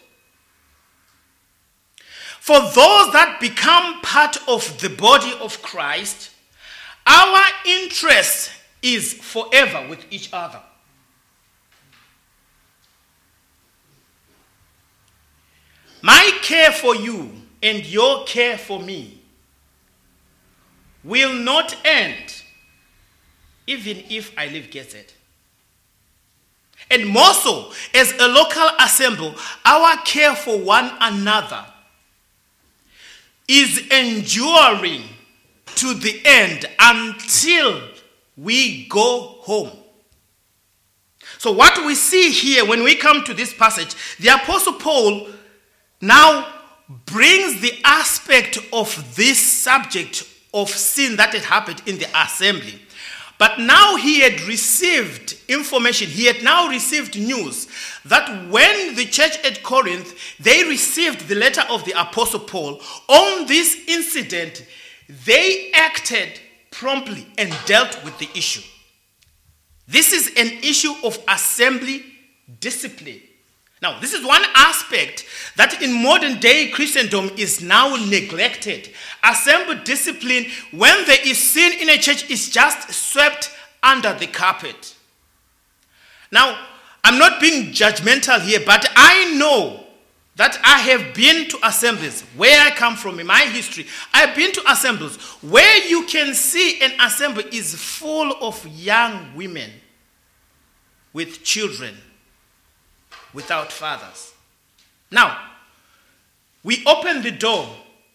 For 2.41 2.59
those 2.59 3.13
that 3.13 3.37
become 3.39 4.01
part 4.01 4.37
of 4.47 4.79
the 4.81 4.89
body 4.89 5.31
of 5.39 5.61
Christ, 5.61 6.31
our 7.07 7.41
interest 7.65 8.51
is 8.81 9.13
forever 9.13 9.87
with 9.87 10.05
each 10.11 10.29
other. 10.33 10.61
My 16.01 16.31
care 16.41 16.71
for 16.71 16.95
you 16.95 17.31
and 17.63 17.85
your 17.85 18.25
care 18.25 18.57
for 18.57 18.81
me 18.81 19.18
will 21.03 21.33
not 21.33 21.75
end 21.85 22.43
even 23.67 24.03
if 24.09 24.33
I 24.37 24.47
leave 24.47 24.71
Gazette. 24.71 25.13
And 26.89 27.05
more 27.05 27.33
so, 27.33 27.71
as 27.93 28.11
a 28.19 28.27
local 28.27 28.67
assembly, 28.79 29.35
our 29.63 29.97
care 29.97 30.35
for 30.35 30.57
one 30.57 30.91
another 30.99 31.65
is 33.47 33.87
enduring 33.91 35.03
to 35.75 35.93
the 35.93 36.21
end 36.25 36.65
until 36.79 37.81
we 38.35 38.87
go 38.87 39.37
home. 39.41 39.71
So, 41.37 41.51
what 41.51 41.77
we 41.85 41.93
see 41.95 42.31
here 42.31 42.65
when 42.65 42.83
we 42.83 42.95
come 42.95 43.23
to 43.25 43.33
this 43.33 43.53
passage, 43.53 43.95
the 44.19 44.29
Apostle 44.29 44.73
Paul 44.73 45.27
now 46.01 46.47
brings 47.05 47.61
the 47.61 47.79
aspect 47.83 48.57
of 48.73 49.15
this 49.15 49.39
subject 49.39 50.23
of 50.53 50.69
sin 50.69 51.15
that 51.17 51.33
had 51.33 51.43
happened 51.43 51.81
in 51.85 51.97
the 51.97 52.07
assembly. 52.15 52.79
But 53.37 53.57
now 53.57 53.95
he 53.95 54.19
had 54.19 54.41
received 54.41 55.37
information, 55.47 56.09
he 56.09 56.25
had 56.25 56.43
now 56.43 56.67
received 56.67 57.17
news 57.17 57.67
that 58.03 58.49
when 58.49 58.95
the 58.95 59.05
church 59.05 59.37
at 59.45 59.63
Corinth, 59.63 60.13
they 60.39 60.65
received 60.65 61.27
the 61.27 61.35
letter 61.35 61.63
of 61.69 61.85
the 61.85 61.93
Apostle 61.99 62.41
Paul 62.41 62.81
on 63.07 63.47
this 63.47 63.77
incident, 63.87 64.65
they 65.25 65.71
acted 65.73 66.39
promptly 66.69 67.25
and 67.37 67.55
dealt 67.65 68.03
with 68.03 68.17
the 68.19 68.29
issue. 68.35 68.61
This 69.87 70.11
is 70.11 70.27
an 70.35 70.51
issue 70.61 70.93
of 71.03 71.17
assembly 71.27 72.05
discipline. 72.59 73.21
Now, 73.81 73.99
this 73.99 74.13
is 74.13 74.25
one 74.25 74.43
aspect 74.55 75.25
that 75.55 75.81
in 75.81 76.03
modern 76.03 76.39
day 76.39 76.67
Christendom 76.69 77.31
is 77.37 77.61
now 77.61 77.95
neglected. 77.95 78.89
Assembly 79.23 79.79
discipline, 79.85 80.47
when 80.71 81.05
there 81.05 81.25
is 81.25 81.41
sin 81.41 81.79
in 81.79 81.89
a 81.89 81.97
church, 81.97 82.29
is 82.29 82.49
just 82.49 82.91
swept 82.91 83.51
under 83.81 84.13
the 84.13 84.27
carpet. 84.27 84.95
Now, 86.31 86.59
I'm 87.05 87.17
not 87.17 87.39
being 87.39 87.71
judgmental 87.71 88.41
here, 88.41 88.59
but 88.65 88.85
I 88.97 89.33
know 89.35 89.85
that 90.35 90.59
I 90.63 90.79
have 90.79 91.13
been 91.13 91.47
to 91.49 91.59
assemblies 91.63 92.21
where 92.35 92.61
I 92.61 92.71
come 92.71 92.95
from 92.95 93.19
in 93.19 93.27
my 93.27 93.41
history. 93.41 93.87
I've 94.13 94.35
been 94.35 94.51
to 94.53 94.71
assemblies 94.71 95.15
where 95.41 95.87
you 95.87 96.05
can 96.05 96.33
see 96.33 96.81
an 96.81 96.91
assembly 96.99 97.45
is 97.51 97.75
full 97.75 98.33
of 98.41 98.65
young 98.67 99.35
women 99.35 99.71
with 101.13 101.43
children 101.43 101.95
without 103.33 103.71
fathers. 103.71 104.33
Now, 105.11 105.37
we 106.63 106.83
open 106.85 107.21
the 107.21 107.31
door. 107.31 107.67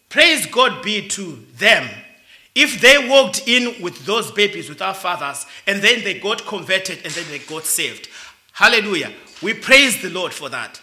Praise 0.09 0.45
God 0.45 0.83
be 0.83 1.07
to 1.09 1.43
them. 1.57 1.89
If 2.53 2.79
they 2.79 3.09
walked 3.09 3.47
in 3.47 3.81
with 3.81 4.05
those 4.05 4.31
babies 4.31 4.69
without 4.69 4.97
fathers 4.97 5.45
and 5.67 5.81
then 5.81 6.03
they 6.03 6.19
got 6.19 6.45
converted 6.45 6.99
and 7.03 7.13
then 7.13 7.25
they 7.29 7.39
got 7.39 7.65
saved. 7.65 8.07
Hallelujah. 8.53 9.11
We 9.41 9.53
praise 9.53 10.01
the 10.01 10.09
Lord 10.09 10.31
for 10.31 10.47
that. 10.49 10.79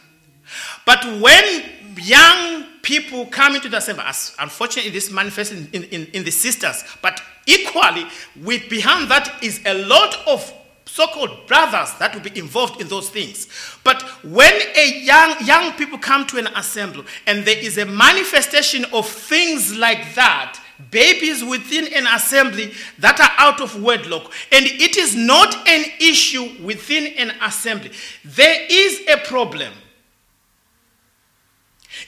But 0.85 1.03
when 1.21 1.65
young 1.97 2.65
people 2.83 3.27
come 3.27 3.55
into 3.55 3.71
the 3.71 3.79
assembly, 3.79 4.05
unfortunately, 4.39 4.91
this 4.91 5.11
manifests 5.11 5.53
in, 5.55 5.67
in, 5.73 6.07
in, 6.12 6.25
the 6.25 6.31
sisters, 6.31 6.85
but 7.01 7.23
equally, 7.47 8.07
with 8.43 8.69
behind 8.69 9.11
that 9.11 9.43
is 9.43 9.61
a 9.65 9.75
lot 9.87 10.17
of 10.27 10.53
so-called 10.93 11.47
brothers 11.47 11.91
that 11.99 12.13
will 12.15 12.21
be 12.21 12.39
involved 12.39 12.79
in 12.79 12.87
those 12.87 13.09
things. 13.09 13.49
But 13.83 14.03
when 14.23 14.53
a 14.77 15.01
young 15.03 15.37
young 15.43 15.73
people 15.73 15.99
come 15.99 16.27
to 16.27 16.37
an 16.37 16.49
assembly 16.49 17.05
and 17.27 17.47
there 17.47 17.59
is 17.59 17.79
a 17.79 17.87
manifestation 17.87 18.85
of 18.93 19.09
things 19.09 19.75
like 19.75 20.15
that, 20.17 20.61
babies 20.91 21.43
within 21.43 21.87
an 21.95 22.07
assembly 22.07 22.75
that 22.99 23.19
are 23.21 23.33
out 23.39 23.63
of 23.63 23.83
wedlock, 23.83 24.31
and 24.53 24.67
it 24.67 24.99
is 24.99 25.17
not 25.17 25.67
an 25.67 25.85
issue 25.99 26.63
within 26.63 27.07
an 27.17 27.33
assembly, 27.41 27.91
there 28.23 28.67
is 28.69 29.01
a 29.09 29.17
problem. 29.27 29.73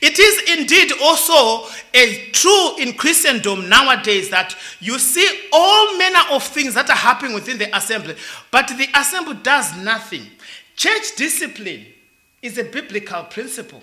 It 0.07 0.19
is 0.19 0.59
indeed 0.59 0.93
also 1.03 1.67
a 1.95 2.27
true 2.31 2.77
in 2.77 2.93
Christendom 2.93 3.71
nowadays 3.71 4.29
that 4.29 4.55
you 4.79 4.99
see 4.99 5.27
all 5.51 5.97
manner 5.97 6.21
of 6.31 6.43
things 6.43 6.75
that 6.75 6.91
are 6.91 6.97
happening 6.97 7.33
within 7.33 7.57
the 7.57 7.75
assembly, 7.75 8.15
but 8.51 8.69
the 8.69 8.87
assembly 8.95 9.39
does 9.43 9.75
nothing. 9.79 10.27
Church 10.77 11.17
discipline 11.17 11.87
is 12.43 12.59
a 12.59 12.65
biblical 12.65 13.25
principle. 13.25 13.83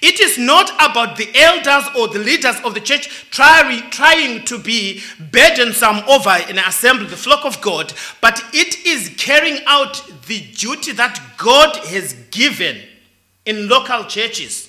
It 0.00 0.20
is 0.20 0.38
not 0.38 0.70
about 0.74 1.16
the 1.16 1.28
elders 1.34 1.90
or 1.98 2.06
the 2.06 2.20
leaders 2.20 2.60
of 2.64 2.74
the 2.74 2.80
church 2.80 3.08
trying, 3.32 3.90
trying 3.90 4.44
to 4.44 4.60
be 4.60 5.02
burdensome 5.32 6.08
over 6.08 6.30
an 6.30 6.60
assembly, 6.60 7.06
the 7.06 7.16
flock 7.16 7.44
of 7.44 7.60
God, 7.60 7.92
but 8.20 8.44
it 8.52 8.86
is 8.86 9.12
carrying 9.16 9.60
out 9.66 10.00
the 10.28 10.40
duty 10.52 10.92
that 10.92 11.20
God 11.36 11.76
has 11.86 12.12
given 12.30 12.80
in 13.44 13.68
local 13.68 14.04
churches 14.04 14.68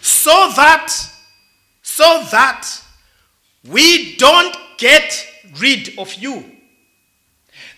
so 0.00 0.50
that 0.56 0.92
so 1.82 2.22
that 2.30 2.68
we 3.68 4.16
don't 4.16 4.56
get 4.78 5.26
rid 5.60 5.98
of 5.98 6.12
you. 6.14 6.44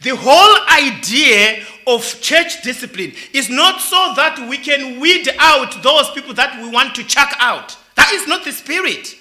The 0.03 0.17
whole 0.17 0.57
idea 0.71 1.65
of 1.87 2.21
church 2.21 2.63
discipline 2.63 3.13
is 3.33 3.49
not 3.49 3.81
so 3.81 4.13
that 4.17 4.49
we 4.49 4.59
can 4.59 5.01
weed 5.01 5.29
out 5.39 5.83
those 5.83 6.11
people 6.11 6.35
that 6.35 6.61
we 6.63 6.69
want 6.71 6.95
to 6.97 7.05
chuck 7.05 7.35
out. 7.39 7.77
That 7.95 8.13
is 8.13 8.27
not 8.27 8.45
the 8.45 8.53
spirit. 8.53 9.15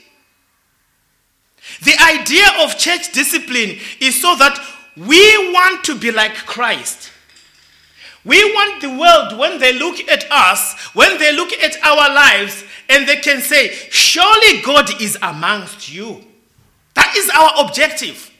The 1.83 1.95
idea 2.01 2.45
of 2.63 2.77
church 2.77 3.11
discipline 3.13 3.77
is 3.99 4.21
so 4.21 4.35
that 4.35 4.59
we 4.95 5.53
want 5.53 5.83
to 5.85 5.97
be 5.97 6.11
like 6.11 6.35
Christ 6.35 7.11
we 8.25 8.43
want 8.53 8.81
the 8.81 8.89
world, 8.89 9.37
when 9.39 9.59
they 9.59 9.77
look 9.77 9.99
at 10.09 10.25
us, 10.31 10.73
when 10.95 11.19
they 11.19 11.31
look 11.35 11.53
at 11.53 11.77
our 11.83 12.13
lives, 12.13 12.63
and 12.89 13.07
they 13.07 13.17
can 13.17 13.39
say, 13.39 13.69
Surely 13.91 14.61
God 14.61 15.01
is 15.01 15.17
amongst 15.21 15.91
you. 15.93 16.23
That 16.95 17.13
is 17.15 17.29
our 17.29 17.65
objective. 17.65 18.31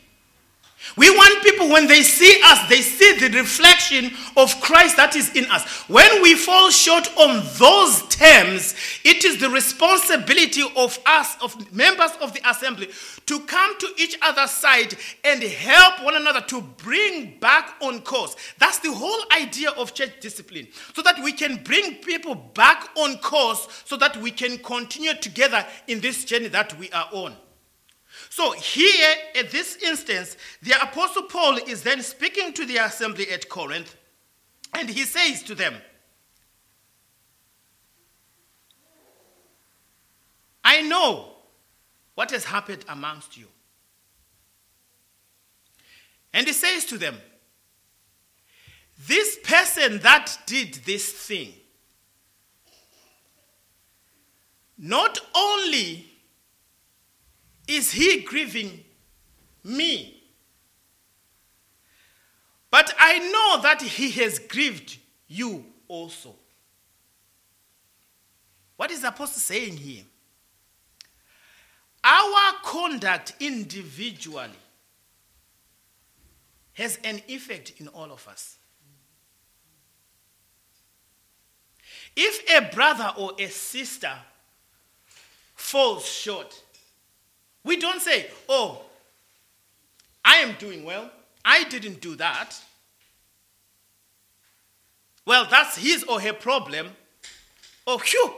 We 0.98 1.10
want 1.10 1.44
people, 1.44 1.70
when 1.70 1.88
they 1.88 2.04
see 2.04 2.40
us, 2.46 2.70
they 2.70 2.82
see 2.82 3.18
the 3.18 3.38
reflection 3.38 4.12
of 4.38 4.60
Christ 4.62 4.96
that 4.96 5.16
is 5.16 5.36
in 5.36 5.46
us. 5.52 5.64
When 5.90 6.22
we 6.22 6.36
fall 6.36 6.70
short 6.70 7.10
on 7.18 7.44
those 7.58 8.02
terms, 8.08 8.76
it 9.04 9.26
is 9.26 9.38
the 9.40 9.50
responsibility 9.50 10.64
of 10.78 10.98
us, 11.06 11.36
of 11.42 11.74
members 11.74 12.12
of 12.22 12.34
the 12.34 12.50
assembly, 12.50 12.90
to 13.26 13.40
come 13.42 13.78
to 13.80 13.94
each 13.98 14.18
other's 14.22 14.52
side 14.52 14.96
and 15.26 15.44
help 15.44 16.04
one 16.04 16.16
another 16.16 16.42
to 16.42 16.62
bring 16.62 17.40
back 17.40 17.76
on 17.82 18.00
course. 18.02 18.38
That's 18.58 18.80
the 18.80 18.94
whole 18.94 19.22
idea 19.38 19.72
of 19.72 19.94
church 19.94 20.14
discipline. 20.22 20.68
So 20.94 21.02
that 21.02 21.22
we 21.22 21.34
can 21.34 21.62
bring 21.64 21.96
people 21.96 22.36
back 22.36 22.90
on 22.96 23.18
course 23.18 23.68
so 23.84 23.98
that 23.98 24.16
we 24.18 24.32
can 24.32 24.60
continue 24.60 25.14
together 25.16 25.66
in 25.88 26.00
this 26.00 26.24
journey 26.24 26.48
that 26.50 26.78
we 26.80 26.90
are 26.92 27.10
on. 27.12 27.36
So, 28.36 28.52
here 28.52 29.16
at 29.40 29.50
this 29.52 29.78
instance, 29.78 30.36
the 30.62 30.74
Apostle 30.84 31.24
Paul 31.24 31.56
is 31.56 31.84
then 31.84 32.02
speaking 32.02 32.52
to 32.52 32.66
the 32.66 32.76
assembly 32.76 33.32
at 33.32 33.48
Corinth, 33.48 33.96
and 34.74 34.90
he 34.90 35.04
says 35.04 35.42
to 35.44 35.56
them, 35.56 35.74
I 40.66 40.82
know 40.82 41.30
what 42.16 42.32
has 42.32 42.44
happened 42.44 42.84
amongst 42.90 43.38
you. 43.38 43.48
And 46.34 46.46
he 46.46 46.52
says 46.52 46.84
to 46.88 46.98
them, 46.98 47.16
This 49.08 49.40
person 49.46 50.00
that 50.00 50.38
did 50.46 50.74
this 50.84 51.10
thing, 51.10 51.54
not 54.78 55.20
only 55.34 56.15
is 57.68 57.92
he 57.92 58.22
grieving 58.22 58.84
me? 59.64 60.24
But 62.70 62.94
I 63.00 63.20
know 63.20 63.62
that 63.64 63.82
he 63.82 64.12
has 64.12 64.40
grieved 64.40 64.98
you 65.28 65.66
also. 65.88 66.36
What 68.76 68.92
is 68.92 69.02
the 69.02 69.08
apostle 69.08 69.40
saying 69.40 69.78
here? 69.78 70.04
Our 72.04 72.54
conduct 72.64 73.34
individually 73.40 74.52
has 76.74 77.00
an 77.04 77.22
effect 77.28 77.74
in 77.78 77.88
all 77.88 78.12
of 78.12 78.28
us. 78.28 78.58
If 82.16 82.44
a 82.50 82.74
brother 82.74 83.12
or 83.18 83.34
a 83.40 83.48
sister 83.48 84.14
falls 85.56 86.06
short, 86.06 86.62
we 87.66 87.78
don't 87.78 88.02
say, 88.02 88.28
oh, 88.48 88.82
I 90.24 90.38
am 90.38 90.56
doing 90.58 90.86
well. 90.86 91.10
I 91.44 91.64
didn't 91.66 92.00
do 92.00 92.16
that. 92.16 92.56
Well, 95.26 95.48
that's 95.50 95.78
his 95.78 96.04
or 96.04 96.22
her 96.22 96.34
problem. 96.34 96.88
Oh, 97.88 97.98
phew, 97.98 98.34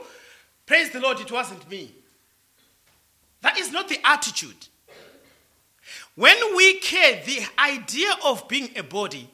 praise 0.66 0.90
the 0.90 1.00
Lord, 1.00 1.20
it 1.20 1.30
wasn't 1.30 1.68
me. 1.70 1.92
That 3.42 3.58
is 3.58 3.70
not 3.70 3.88
the 3.88 3.98
attitude. 4.04 4.66
When 6.14 6.56
we 6.56 6.80
care, 6.80 7.22
the 7.24 7.46
idea 7.58 8.10
of 8.24 8.48
being 8.48 8.70
a 8.76 8.82
body 8.82 9.30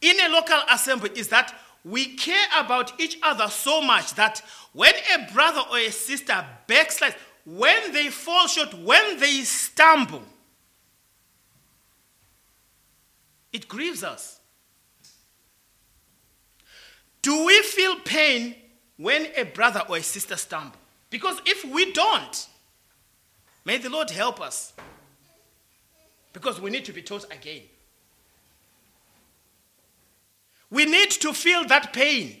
in 0.00 0.20
a 0.20 0.28
local 0.28 0.58
assembly 0.70 1.10
is 1.14 1.28
that 1.28 1.54
we 1.84 2.14
care 2.16 2.46
about 2.58 3.00
each 3.00 3.18
other 3.22 3.48
so 3.48 3.80
much 3.80 4.14
that 4.14 4.42
when 4.72 4.92
a 5.14 5.32
brother 5.32 5.62
or 5.70 5.78
a 5.78 5.90
sister 5.90 6.44
backslides, 6.68 7.14
when 7.44 7.92
they 7.92 8.08
fall 8.08 8.46
short, 8.46 8.74
when 8.74 9.18
they 9.18 9.40
stumble, 9.42 10.22
it 13.52 13.68
grieves 13.68 14.04
us. 14.04 14.40
Do 17.22 17.44
we 17.46 17.60
feel 17.62 17.96
pain 18.00 18.54
when 18.96 19.28
a 19.36 19.44
brother 19.44 19.82
or 19.88 19.96
a 19.98 20.02
sister 20.02 20.36
stumble? 20.36 20.76
Because 21.10 21.40
if 21.44 21.64
we 21.64 21.92
don't, 21.92 22.48
may 23.64 23.78
the 23.78 23.90
Lord 23.90 24.10
help 24.10 24.40
us. 24.40 24.72
Because 26.32 26.60
we 26.60 26.70
need 26.70 26.84
to 26.84 26.92
be 26.92 27.02
taught 27.02 27.24
again. 27.32 27.62
We 30.70 30.84
need 30.84 31.10
to 31.10 31.32
feel 31.32 31.64
that 31.66 31.92
pain. 31.92 32.36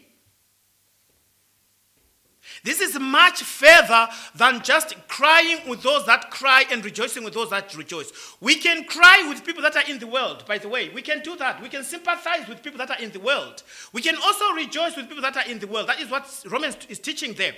This 2.62 2.80
is 2.80 2.98
much 2.98 3.42
further 3.42 4.08
than 4.34 4.62
just 4.62 4.94
crying 5.08 5.58
with 5.68 5.82
those 5.82 6.04
that 6.06 6.30
cry 6.30 6.64
and 6.70 6.84
rejoicing 6.84 7.24
with 7.24 7.32
those 7.32 7.50
that 7.50 7.74
rejoice. 7.74 8.12
We 8.40 8.56
can 8.56 8.84
cry 8.84 9.26
with 9.28 9.44
people 9.44 9.62
that 9.62 9.76
are 9.76 9.90
in 9.90 9.98
the 9.98 10.06
world, 10.06 10.44
by 10.46 10.58
the 10.58 10.68
way. 10.68 10.90
We 10.90 11.00
can 11.00 11.22
do 11.22 11.36
that. 11.36 11.62
We 11.62 11.68
can 11.68 11.84
sympathize 11.84 12.48
with 12.48 12.62
people 12.62 12.78
that 12.78 12.90
are 12.90 13.02
in 13.02 13.12
the 13.12 13.20
world. 13.20 13.62
We 13.92 14.02
can 14.02 14.16
also 14.16 14.52
rejoice 14.52 14.96
with 14.96 15.08
people 15.08 15.22
that 15.22 15.36
are 15.36 15.50
in 15.50 15.58
the 15.58 15.66
world. 15.66 15.88
That 15.88 16.00
is 16.00 16.10
what 16.10 16.28
Romans 16.46 16.76
is 16.88 16.98
teaching 16.98 17.32
there. 17.34 17.54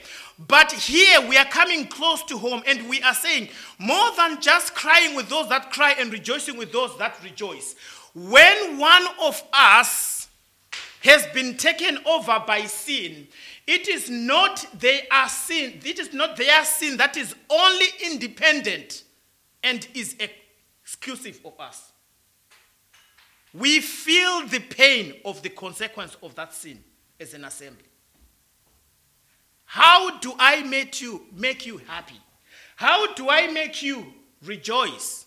But 0.47 0.71
here 0.71 1.21
we 1.29 1.37
are 1.37 1.47
coming 1.47 1.87
close 1.87 2.23
to 2.25 2.38
home 2.38 2.62
and 2.67 2.88
we 2.88 3.03
are 3.03 3.15
saying 3.15 3.49
more 3.79 4.11
than 4.17 4.41
just 4.41 4.75
crying 4.75 5.17
with 5.17 5.29
those 5.29 5.49
that 5.49 5.73
cry 5.73 5.95
and 5.99 6.12
rejoicing 6.12 6.57
with 6.57 6.73
those 6.73 6.97
that 6.99 7.17
rejoice. 7.25 7.75
When 8.15 8.79
one 8.79 9.07
of 9.23 9.43
us 9.53 10.29
has 11.03 11.27
been 11.29 11.57
taken 11.57 11.99
over 12.07 12.43
by 12.47 12.62
sin, 12.62 13.27
it 13.66 13.88
is 13.88 14.11
not 14.11 14.66
they 14.79 15.07
are 15.11 15.29
sin, 15.29 15.81
it 15.85 15.98
is 15.98 16.12
not 16.12 16.37
their 16.37 16.64
sin 16.64 16.96
that 16.96 17.16
is 17.16 17.35
only 17.48 17.87
independent 18.05 19.05
and 19.62 19.87
is 19.94 20.16
exclusive 20.85 21.40
of 21.44 21.59
us. 21.61 21.92
We 23.55 23.81
feel 23.81 24.46
the 24.46 24.61
pain 24.61 25.14
of 25.25 25.42
the 25.42 25.51
consequence 25.51 26.16
of 26.22 26.35
that 26.37 26.55
sin 26.55 26.83
as 27.20 27.35
an 27.35 27.44
assembly. 27.44 27.85
How 29.64 30.18
do 30.18 30.35
I 30.38 30.62
make 30.62 31.01
you, 31.01 31.22
make 31.35 31.64
you 31.64 31.79
happy? 31.79 32.20
How 32.77 33.14
do 33.14 33.31
I 33.31 33.46
make 33.48 33.83
you 33.83 34.12
rejoice? 34.44 35.27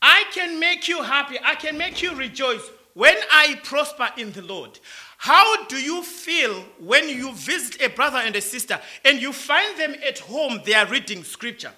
I 0.00 0.24
can 0.32 0.58
make 0.58 0.88
you 0.88 1.02
happy. 1.02 1.36
I 1.44 1.54
can 1.54 1.76
make 1.76 2.02
you 2.02 2.14
rejoice 2.14 2.62
when 2.96 3.14
I 3.30 3.60
prosper 3.62 4.08
in 4.16 4.32
the 4.32 4.40
Lord. 4.40 4.80
How 5.18 5.66
do 5.66 5.76
you 5.76 6.02
feel 6.02 6.64
when 6.80 7.10
you 7.10 7.34
visit 7.34 7.82
a 7.82 7.90
brother 7.90 8.16
and 8.16 8.34
a 8.34 8.40
sister 8.40 8.80
and 9.04 9.20
you 9.20 9.34
find 9.34 9.78
them 9.78 9.94
at 10.08 10.18
home, 10.18 10.62
they 10.64 10.72
are 10.72 10.86
reading 10.86 11.22
scripture? 11.22 11.72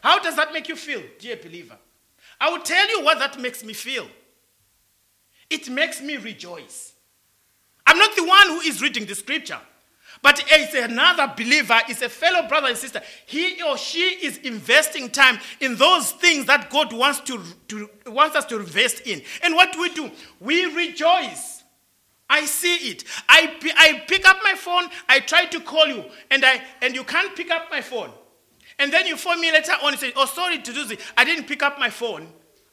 How 0.00 0.18
does 0.20 0.36
that 0.36 0.54
make 0.54 0.70
you 0.70 0.76
feel, 0.76 1.02
dear 1.18 1.36
believer? 1.36 1.76
I 2.40 2.48
will 2.48 2.62
tell 2.62 2.88
you 2.88 3.04
what 3.04 3.18
that 3.18 3.38
makes 3.38 3.62
me 3.62 3.74
feel. 3.74 4.08
It 5.50 5.68
makes 5.68 6.00
me 6.00 6.16
rejoice. 6.16 6.94
I'm 7.86 7.98
not 7.98 8.16
the 8.16 8.24
one 8.24 8.48
who 8.48 8.60
is 8.60 8.80
reading 8.80 9.04
the 9.04 9.14
scripture, 9.14 9.60
but 10.24 10.42
as 10.50 10.72
another 10.72 11.30
believer, 11.36 11.78
is 11.86 12.00
a 12.00 12.08
fellow 12.08 12.48
brother 12.48 12.68
and 12.68 12.78
sister. 12.78 13.02
He 13.26 13.62
or 13.62 13.76
she 13.76 14.00
is 14.00 14.38
investing 14.38 15.10
time 15.10 15.38
in 15.60 15.76
those 15.76 16.12
things 16.12 16.46
that 16.46 16.70
God 16.70 16.94
wants, 16.94 17.20
to, 17.20 17.42
to, 17.68 17.90
wants 18.06 18.34
us 18.34 18.46
to 18.46 18.58
invest 18.58 19.02
in. 19.06 19.20
And 19.42 19.54
what 19.54 19.74
do 19.74 19.82
we 19.82 19.92
do? 19.92 20.10
We 20.40 20.64
rejoice. 20.74 21.62
I 22.30 22.46
see 22.46 22.74
it. 22.88 23.04
I, 23.28 23.54
I 23.76 24.02
pick 24.08 24.26
up 24.26 24.38
my 24.42 24.54
phone, 24.54 24.84
I 25.10 25.20
try 25.20 25.44
to 25.44 25.60
call 25.60 25.88
you, 25.88 26.06
and, 26.30 26.42
I, 26.42 26.62
and 26.80 26.94
you 26.94 27.04
can't 27.04 27.36
pick 27.36 27.50
up 27.50 27.70
my 27.70 27.82
phone. 27.82 28.08
And 28.78 28.90
then 28.90 29.06
you 29.06 29.18
phone 29.18 29.42
me 29.42 29.52
later 29.52 29.72
on 29.82 29.90
and 29.90 30.00
say, 30.00 30.14
Oh, 30.16 30.24
sorry 30.24 30.56
to 30.56 30.72
do 30.72 30.86
this. 30.86 30.98
I 31.18 31.26
didn't 31.26 31.44
pick 31.44 31.62
up 31.62 31.78
my 31.78 31.90
phone. 31.90 32.28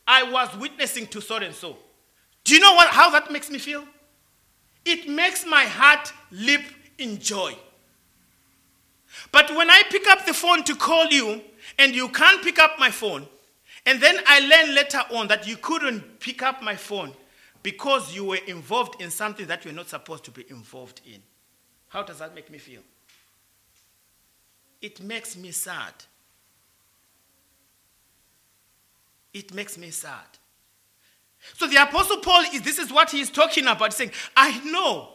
I 0.07 0.23
was 0.23 0.55
witnessing 0.55 1.05
to 1.07 1.19
so 1.19 1.35
and 1.35 1.53
so. 1.53 1.75
Do 2.45 2.53
you 2.53 2.61
know 2.61 2.75
what, 2.75 2.87
how 2.87 3.09
that 3.09 3.29
makes 3.29 3.49
me 3.49 3.59
feel? 3.59 3.83
It 4.85 5.09
makes 5.09 5.45
my 5.45 5.65
heart 5.65 6.13
leap 6.31 6.61
in 7.01 7.19
joy. 7.19 7.55
But 9.31 9.53
when 9.55 9.69
I 9.69 9.83
pick 9.89 10.07
up 10.07 10.25
the 10.25 10.33
phone 10.33 10.63
to 10.63 10.75
call 10.75 11.07
you 11.07 11.41
and 11.77 11.93
you 11.93 12.07
can't 12.09 12.41
pick 12.43 12.59
up 12.59 12.79
my 12.79 12.89
phone, 12.89 13.27
and 13.85 13.99
then 13.99 14.19
I 14.27 14.39
learn 14.39 14.75
later 14.75 15.01
on 15.11 15.27
that 15.27 15.47
you 15.47 15.57
couldn't 15.57 16.19
pick 16.19 16.41
up 16.43 16.61
my 16.61 16.75
phone, 16.75 17.13
because 17.63 18.13
you 18.15 18.25
were 18.25 18.39
involved 18.47 19.01
in 19.01 19.11
something 19.11 19.45
that 19.47 19.65
you're 19.65 19.73
not 19.73 19.87
supposed 19.87 20.23
to 20.25 20.31
be 20.31 20.45
involved 20.49 21.01
in. 21.05 21.21
How 21.89 22.03
does 22.03 22.19
that 22.19 22.33
make 22.33 22.49
me 22.49 22.57
feel? 22.57 22.81
It 24.81 25.01
makes 25.01 25.37
me 25.37 25.51
sad. 25.51 25.93
It 29.33 29.53
makes 29.53 29.77
me 29.77 29.91
sad. 29.91 30.25
So 31.55 31.67
the 31.67 31.81
Apostle 31.81 32.17
Paul, 32.17 32.43
is, 32.53 32.61
this 32.61 32.79
is 32.79 32.91
what 32.91 33.11
he 33.11 33.21
is 33.21 33.29
talking 33.29 33.67
about, 33.67 33.93
saying, 33.93 34.11
I 34.35 34.59
know 34.71 35.09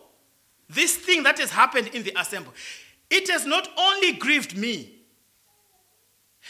this 0.68 0.96
thing 0.96 1.22
that 1.22 1.38
has 1.38 1.50
happened 1.50 1.88
in 1.88 2.02
the 2.02 2.12
assembly. 2.18 2.52
It 3.10 3.28
has 3.30 3.46
not 3.46 3.68
only 3.78 4.12
grieved 4.12 4.56
me. 4.56 4.92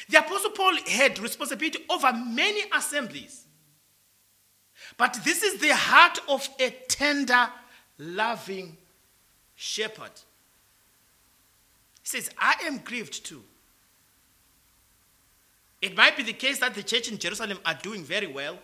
The 0.09 0.19
Apostle 0.19 0.51
Paul 0.51 0.77
had 0.87 1.19
responsibility 1.19 1.81
over 1.91 2.13
many 2.13 2.63
assemblies. 2.75 3.45
But 4.97 5.19
this 5.25 5.43
is 5.43 5.61
the 5.61 5.75
heart 5.75 6.19
of 6.29 6.49
a 6.61 6.71
tender, 6.89 7.49
loving 7.99 8.77
shepherd. 9.55 10.13
He 12.03 12.09
says, 12.09 12.31
I 12.39 12.55
am 12.65 12.79
grieved 12.79 13.25
too. 13.25 13.43
It 15.83 15.97
might 15.97 16.17
be 16.17 16.23
the 16.23 16.33
case 16.33 16.59
that 16.61 16.75
the 16.75 16.83
church 16.83 17.11
in 17.11 17.19
Jerusalem 17.19 17.59
are 17.65 17.75
doing 17.75 18.03
very 18.03 18.27
well. 18.27 18.59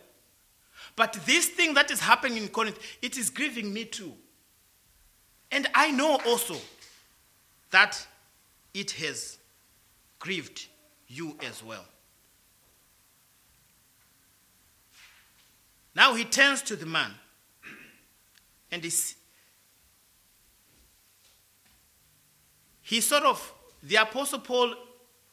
But 0.96 1.12
this 1.26 1.48
thing 1.48 1.74
that 1.74 1.90
is 1.90 2.00
happening 2.00 2.38
in 2.38 2.48
Corinth, 2.48 2.78
it 3.00 3.16
is 3.16 3.30
grieving 3.30 3.72
me 3.72 3.84
too. 3.84 4.12
And 5.52 5.68
I 5.74 5.90
know 5.90 6.18
also 6.26 6.56
that 7.70 8.06
it 8.72 8.92
has 8.92 9.38
grieved 10.18 10.66
you 11.06 11.36
as 11.42 11.62
well. 11.62 11.84
Now 15.94 16.14
he 16.14 16.24
turns 16.24 16.62
to 16.62 16.74
the 16.74 16.86
man 16.86 17.12
and 18.70 18.82
he 22.82 23.00
sort 23.02 23.24
of, 23.24 23.52
the 23.82 23.96
Apostle 23.96 24.38
Paul 24.38 24.74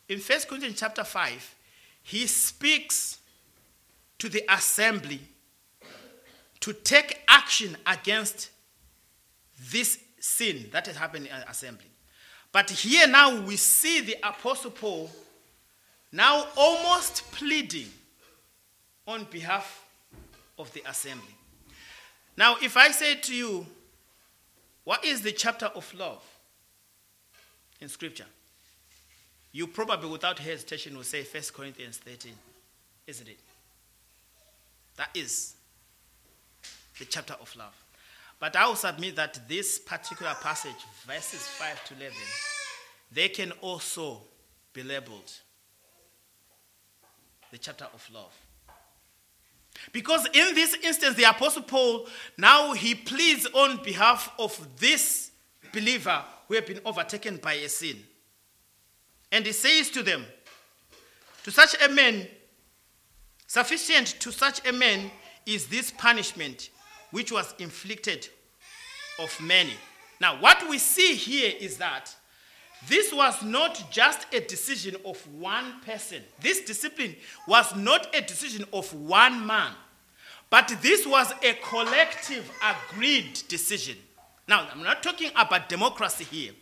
in 0.10 0.20
1 0.20 0.40
Corinthians 0.50 0.80
chapter 0.80 1.06
5, 1.06 1.56
he 2.04 2.28
speaks 2.28 3.20
to 4.18 4.28
the 4.28 4.44
assembly 4.50 5.22
to 6.60 6.74
take 6.74 7.22
action 7.30 7.78
against 7.86 8.50
this 9.72 10.00
sin 10.20 10.70
that 10.72 10.88
has 10.88 10.96
happened 10.96 11.28
in 11.28 11.34
assembly. 11.48 11.90
But 12.52 12.70
here 12.70 13.08
now 13.08 13.42
we 13.42 13.56
see 13.56 14.02
the 14.02 14.18
Apostle 14.24 14.72
Paul 14.72 15.10
now 16.12 16.48
almost 16.58 17.32
pleading 17.32 17.90
on 19.08 19.26
behalf 19.26 19.86
of 20.58 20.72
the 20.74 20.84
assembly. 20.88 21.36
Now, 22.36 22.56
if 22.62 22.78
I 22.78 22.90
say 22.92 23.16
to 23.16 23.36
you, 23.36 23.66
what 24.84 25.04
is 25.06 25.22
the 25.22 25.32
chapter 25.32 25.68
of 25.68 25.94
love 25.94 26.24
in 27.80 27.90
Scripture? 27.90 28.26
You 29.52 29.68
probably, 29.68 30.10
without 30.10 30.40
hesitation, 30.40 30.96
will 30.96 31.04
say 31.04 31.24
1 31.24 31.44
Corinthians 31.54 31.98
13, 31.98 32.34
isn't 33.08 33.28
it? 33.28 33.40
That 34.96 35.10
is 35.14 35.56
the 36.98 37.06
chapter 37.06 37.36
of 37.40 37.56
love. 37.56 37.74
But 38.40 38.56
I 38.56 38.68
will 38.68 38.76
submit 38.76 39.18
that 39.18 39.48
this 39.48 39.80
particular 39.80 40.34
passage, 40.42 40.86
verses 41.06 41.42
5 41.42 41.86
to 41.86 41.94
11, 41.96 42.16
they 43.12 43.30
can 43.30 43.52
also 43.62 44.22
be 44.72 44.82
labeled 44.84 45.32
the 47.52 47.58
chapter 47.58 47.86
of 47.94 48.08
love. 48.14 48.34
Because 49.92 50.26
in 50.34 50.56
this 50.56 50.76
instance, 50.84 51.16
the 51.16 51.24
Apostle 51.24 51.64
Paul 51.64 52.08
now 52.38 52.74
he 52.74 52.96
pleads 52.96 53.46
on 53.48 53.84
behalf 53.84 54.32
of 54.38 54.58
this 54.78 55.32
believer 55.74 56.24
who 56.48 56.56
have 56.56 56.66
been 56.68 56.80
overtaken 56.86 57.38
by 57.38 57.54
a 57.54 57.70
sin. 57.70 57.98
And 59.32 59.46
he 59.46 59.52
says 59.52 59.90
to 59.92 60.04
them, 60.04 60.26
To 61.44 61.52
such 61.52 61.76
a 61.82 61.90
man, 61.90 62.28
sufficient 63.48 64.08
to 64.20 64.32
such 64.32 64.68
a 64.68 64.72
man 64.72 65.12
is 65.46 65.68
this 65.68 65.92
punishment 65.92 66.70
which 67.12 67.32
was 67.32 67.54
inflicted 67.60 68.28
of 69.20 69.36
many. 69.42 69.74
Now, 70.22 70.40
what 70.40 70.68
we 70.70 70.78
see 70.78 71.16
here 71.16 71.54
is 71.60 71.78
that 71.78 72.14
this 72.88 73.14
was 73.14 73.44
not 73.44 73.92
just 73.92 74.26
a 74.34 74.40
decision 74.40 74.96
of 75.06 75.18
one 75.34 75.82
person. 75.86 76.24
This 76.42 76.62
discipline 76.62 77.16
was 77.48 77.76
not 77.76 78.16
a 78.16 78.22
decision 78.22 78.66
of 78.72 78.94
one 78.94 79.46
man, 79.46 79.72
but 80.50 80.74
this 80.82 81.06
was 81.06 81.34
a 81.44 81.54
collective 81.56 82.50
agreed 82.64 83.42
decision. 83.48 83.98
Now, 84.48 84.68
I'm 84.74 84.82
not 84.82 85.04
talking 85.04 85.30
about 85.36 85.70
democracy 85.70 86.24
here, 86.24 86.54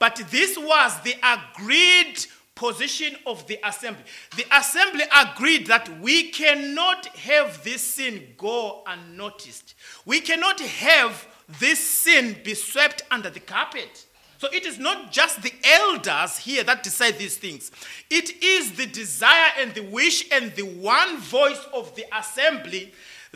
but 0.00 0.16
this 0.30 0.58
was 0.58 1.00
the 1.02 1.14
agreed 1.22 2.26
position 2.56 3.14
of 3.26 3.46
the 3.46 3.60
assembly. 3.62 4.02
The 4.34 4.46
assembly 4.50 5.04
agreed 5.14 5.68
that 5.68 6.00
we 6.00 6.30
cannot 6.30 7.06
have 7.18 7.62
this 7.62 7.82
sin 7.82 8.34
go 8.36 8.82
unnoticed. 8.86 9.74
We 10.04 10.20
cannot 10.20 10.58
have 10.60 11.28
this 11.60 11.78
sin 11.78 12.36
be 12.42 12.54
swept 12.54 13.02
under 13.10 13.30
the 13.30 13.40
carpet. 13.40 14.06
So 14.38 14.48
it 14.52 14.66
is 14.66 14.78
not 14.78 15.12
just 15.12 15.42
the 15.42 15.52
elders 15.64 16.38
here 16.38 16.64
that 16.64 16.82
decide 16.82 17.18
these 17.18 17.36
things. 17.36 17.70
It 18.10 18.42
is 18.42 18.72
the 18.72 18.86
desire 18.86 19.52
and 19.58 19.72
the 19.74 19.84
wish 19.84 20.30
and 20.32 20.52
the 20.54 20.64
one 20.64 21.18
voice 21.18 21.64
of 21.72 21.94
the 21.94 22.04
assembly 22.12 22.92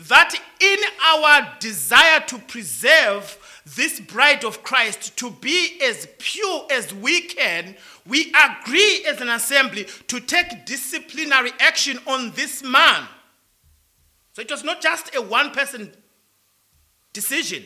that 0.07 0.33
in 0.59 0.79
our 1.03 1.55
desire 1.59 2.21
to 2.21 2.39
preserve 2.39 3.61
this 3.75 3.99
bride 3.99 4.43
of 4.43 4.63
Christ 4.63 5.15
to 5.17 5.29
be 5.29 5.79
as 5.83 6.07
pure 6.17 6.65
as 6.71 6.93
we 6.93 7.21
can, 7.21 7.75
we 8.07 8.33
agree 8.33 9.05
as 9.07 9.21
an 9.21 9.29
assembly 9.29 9.85
to 10.07 10.19
take 10.19 10.65
disciplinary 10.65 11.51
action 11.59 11.99
on 12.07 12.31
this 12.31 12.63
man. 12.63 13.07
So 14.33 14.41
it 14.41 14.51
was 14.51 14.63
not 14.63 14.81
just 14.81 15.15
a 15.15 15.21
one 15.21 15.51
person 15.51 15.91
decision. 17.13 17.65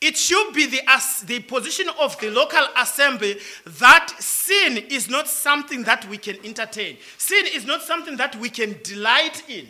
It 0.00 0.16
should 0.16 0.52
be 0.52 0.66
the, 0.66 0.80
the 1.26 1.40
position 1.40 1.86
of 2.00 2.18
the 2.18 2.30
local 2.30 2.66
assembly 2.76 3.38
that 3.78 4.12
sin 4.18 4.78
is 4.78 5.08
not 5.08 5.28
something 5.28 5.84
that 5.84 6.08
we 6.08 6.18
can 6.18 6.44
entertain. 6.44 6.98
Sin 7.18 7.46
is 7.54 7.64
not 7.64 7.82
something 7.82 8.16
that 8.16 8.34
we 8.36 8.50
can 8.50 8.76
delight 8.82 9.48
in 9.48 9.68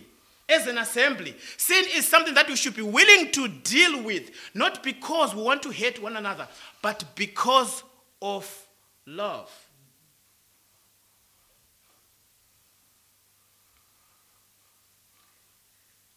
as 0.48 0.66
an 0.66 0.78
assembly. 0.78 1.34
Sin 1.58 1.84
is 1.94 2.08
something 2.08 2.34
that 2.34 2.48
we 2.48 2.56
should 2.56 2.74
be 2.74 2.82
willing 2.82 3.30
to 3.32 3.48
deal 3.48 4.02
with, 4.02 4.30
not 4.54 4.82
because 4.82 5.34
we 5.34 5.42
want 5.42 5.62
to 5.64 5.70
hate 5.70 6.02
one 6.02 6.16
another, 6.16 6.48
but 6.80 7.04
because 7.14 7.82
of 8.22 8.66
love. 9.06 9.50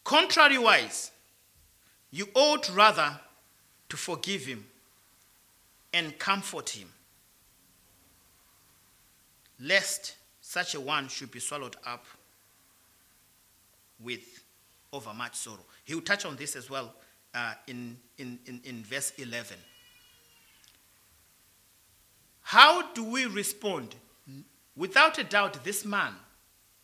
Contrariwise, 0.06 1.10
you 2.12 2.28
ought 2.34 2.72
rather 2.72 3.18
to 3.88 3.96
forgive 3.96 4.46
him 4.46 4.64
and 5.92 6.16
comfort 6.16 6.68
him, 6.68 6.88
lest 9.58 10.14
such 10.40 10.76
a 10.76 10.80
one 10.80 11.08
should 11.08 11.32
be 11.32 11.40
swallowed 11.40 11.74
up 11.84 12.06
with 13.98 14.44
overmuch 14.92 15.34
sorrow. 15.34 15.64
He 15.84 15.96
will 15.96 16.02
touch 16.02 16.24
on 16.24 16.36
this 16.36 16.54
as 16.54 16.70
well 16.70 16.94
uh, 17.34 17.54
in, 17.66 17.96
in, 18.16 18.38
in, 18.46 18.60
in 18.62 18.84
verse 18.84 19.12
11. 19.18 19.56
How 22.42 22.92
do 22.92 23.02
we 23.02 23.26
respond? 23.26 23.96
Without 24.76 25.18
a 25.18 25.24
doubt, 25.24 25.64
this 25.64 25.84
man 25.84 26.12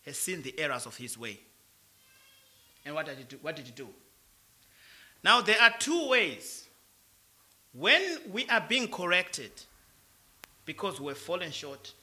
has 0.05 0.19
seen 0.19 0.43
the 0.43 0.59
errors 0.59 0.87
of 0.87 0.97
his 0.97 1.17
way. 1.17 1.39
And 2.85 2.95
what 2.95 3.07
did 3.07 3.19
he 3.19 3.25
do? 3.25 3.39
What 3.43 3.57
did 3.57 3.67
he 3.67 3.73
do? 3.73 3.89
Now, 5.25 5.41
there 5.41 5.61
are 5.61 5.73
two 5.79 6.09
ways 6.09 6.67
when 7.73 8.19
we 8.31 8.47
are 8.49 8.65
being 8.69 8.89
corrected 8.89 9.53
because 10.65 11.01
we're 11.01 11.15
fallen 11.15 11.51
short 11.51 11.95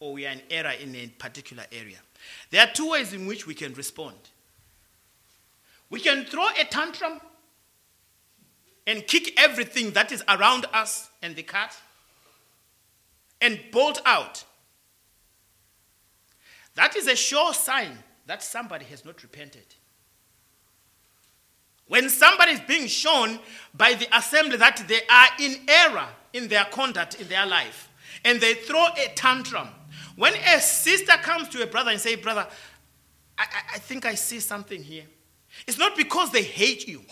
or 0.00 0.12
we 0.12 0.26
are 0.26 0.32
in 0.32 0.42
error 0.50 0.72
in 0.80 0.94
a 0.94 1.06
particular 1.06 1.64
area, 1.72 1.98
there 2.50 2.66
are 2.66 2.72
two 2.72 2.90
ways 2.90 3.12
in 3.12 3.26
which 3.26 3.46
we 3.46 3.54
can 3.54 3.72
respond. 3.74 4.16
We 5.90 6.00
can 6.00 6.24
throw 6.24 6.46
a 6.60 6.64
tantrum 6.64 7.20
and 8.86 9.06
kick 9.06 9.38
everything 9.40 9.92
that 9.92 10.12
is 10.12 10.22
around 10.28 10.66
us 10.72 11.10
and 11.22 11.34
the 11.36 11.42
cat 11.42 11.76
and 13.40 13.58
bolt 13.72 14.00
out. 14.04 14.44
That 16.74 16.96
is 16.96 17.06
a 17.06 17.16
sure 17.16 17.54
sign 17.54 17.98
that 18.26 18.42
somebody 18.42 18.84
has 18.86 19.04
not 19.04 19.22
repented. 19.22 19.74
When 21.88 22.08
somebody 22.10 22.52
is 22.52 22.60
being 22.60 22.86
shown 22.86 23.38
by 23.74 23.94
the 23.94 24.06
assembly 24.16 24.58
that 24.58 24.84
they 24.86 25.00
are 25.10 25.28
in 25.40 25.56
error 25.68 26.08
in 26.32 26.48
their 26.48 26.64
conduct 26.66 27.20
in 27.20 27.28
their 27.28 27.46
life, 27.46 27.88
and 28.24 28.40
they 28.40 28.54
throw 28.54 28.86
a 28.86 29.08
tantrum. 29.14 29.68
When 30.16 30.34
a 30.34 30.60
sister 30.60 31.12
comes 31.22 31.48
to 31.50 31.62
a 31.62 31.66
brother 31.66 31.90
and 31.90 32.00
say, 32.00 32.16
"Brother, 32.16 32.46
I, 33.38 33.46
I 33.74 33.78
think 33.78 34.04
I 34.04 34.14
see 34.14 34.40
something 34.40 34.82
here," 34.82 35.06
it's 35.66 35.78
not 35.78 35.96
because 35.96 36.30
they 36.30 36.42
hate 36.42 36.86
you. 36.86 37.02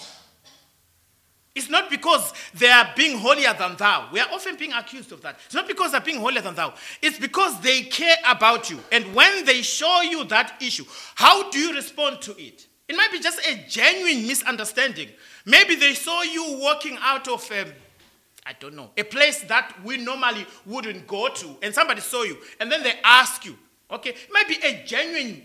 It's 1.55 1.71
not 1.71 1.89
because 1.89 2.35
they 2.53 2.69
are 2.69 2.93
being 2.95 3.17
holier 3.17 3.55
than 3.55 3.77
thou. 3.77 4.11
We 4.13 4.21
are 4.21 4.29
often 4.31 4.57
being 4.57 4.75
accused 4.75 5.11
of 5.11 5.23
that. 5.23 5.39
It's 5.47 5.55
not 5.55 5.67
because 5.67 5.93
they're 5.93 6.03
being 6.03 6.21
holier 6.21 6.43
than 6.43 6.55
thou. 6.55 6.75
It's 7.01 7.19
because 7.19 7.59
they 7.63 7.85
care 7.85 8.17
about 8.27 8.69
you. 8.69 8.79
And 8.93 9.15
when 9.15 9.47
they 9.47 9.63
show 9.63 10.03
you 10.03 10.25
that 10.25 10.61
issue, 10.61 10.85
how 11.15 11.49
do 11.51 11.59
you 11.59 11.73
respond 11.73 12.21
to 12.23 12.37
it? 12.39 12.67
It 12.89 12.97
might 12.97 13.11
be 13.11 13.19
just 13.19 13.41
a 13.47 13.65
genuine 13.69 14.27
misunderstanding. 14.27 15.09
Maybe 15.45 15.75
they 15.75 15.95
saw 15.95 16.23
you 16.23 16.59
walking 16.61 16.97
out 17.01 17.27
of 17.29 17.49
a, 17.51 17.67
I 18.47 18.53
don't 18.61 18.75
know, 18.75 18.91
a 18.97 19.03
place 19.03 19.41
that 19.43 19.75
we 19.85 19.97
normally 19.97 20.47
wouldn't 20.65 21.07
go 21.07 21.29
to, 21.29 21.57
and 21.63 21.75
somebody 21.75 22.01
saw 22.01 22.23
you, 22.23 22.37
and 22.61 22.71
then 22.71 22.83
they 22.83 22.95
ask 23.03 23.45
you, 23.45 23.57
okay? 23.91 24.11
It 24.11 24.29
might 24.33 24.49
be 24.49 24.59
a 24.63 24.85
genuine 24.85 25.43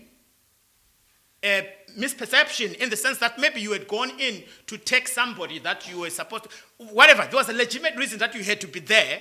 uh, 1.42 1.62
misperception 1.98 2.74
in 2.76 2.90
the 2.90 2.96
sense 2.96 3.18
that 3.18 3.38
maybe 3.38 3.60
you 3.60 3.72
had 3.72 3.88
gone 3.88 4.12
in 4.20 4.44
to 4.66 4.78
take 4.78 5.08
somebody 5.08 5.58
that 5.58 5.90
you 5.90 6.00
were 6.00 6.10
supposed 6.10 6.44
to, 6.44 6.50
whatever. 6.92 7.22
There 7.22 7.36
was 7.36 7.48
a 7.48 7.52
legitimate 7.52 7.96
reason 7.96 8.20
that 8.20 8.34
you 8.34 8.44
had 8.44 8.60
to 8.60 8.68
be 8.68 8.78
there, 8.78 9.20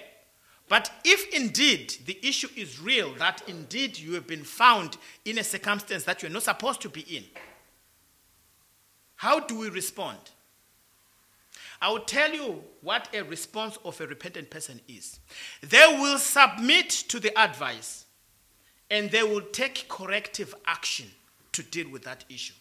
But 0.72 0.90
if 1.04 1.28
indeed 1.36 1.94
the 2.06 2.18
issue 2.26 2.48
is 2.56 2.80
real, 2.80 3.14
that 3.16 3.44
indeed 3.46 4.00
you 4.00 4.14
have 4.14 4.26
been 4.26 4.46
found 4.46 4.96
in 5.26 5.38
a 5.38 5.44
circumstance 5.44 6.06
that 6.06 6.22
you're 6.22 6.32
not 6.32 6.44
supposed 6.44 6.80
to 6.84 6.90
be 6.90 7.02
in, 7.02 7.26
how 9.22 9.40
do 9.40 9.54
we 9.54 9.70
respond? 9.70 10.18
I 11.80 11.92
will 11.92 12.00
tell 12.00 12.34
you 12.34 12.64
what 12.82 13.08
a 13.14 13.22
response 13.22 13.78
of 13.86 14.02
a 14.02 14.08
repentant 14.08 14.50
person 14.50 14.82
is. 14.88 15.20
They 15.62 15.86
will 16.00 16.18
submit 16.18 16.90
to 16.90 17.20
the 17.20 17.32
advice 17.40 18.06
and 18.90 19.12
they 19.12 19.22
will 19.22 19.42
take 19.42 19.86
corrective 19.88 20.56
action 20.66 21.06
to 21.52 21.62
deal 21.62 21.88
with 21.92 22.04
that 22.06 22.26
issue. 22.30 22.56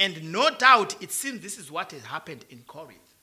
And 0.00 0.32
no 0.32 0.50
doubt, 0.50 1.00
it 1.00 1.12
seems 1.12 1.38
this 1.38 1.56
is 1.56 1.70
what 1.70 1.92
had 1.92 2.02
happened 2.02 2.44
in 2.50 2.64
Corinth. 2.66 3.14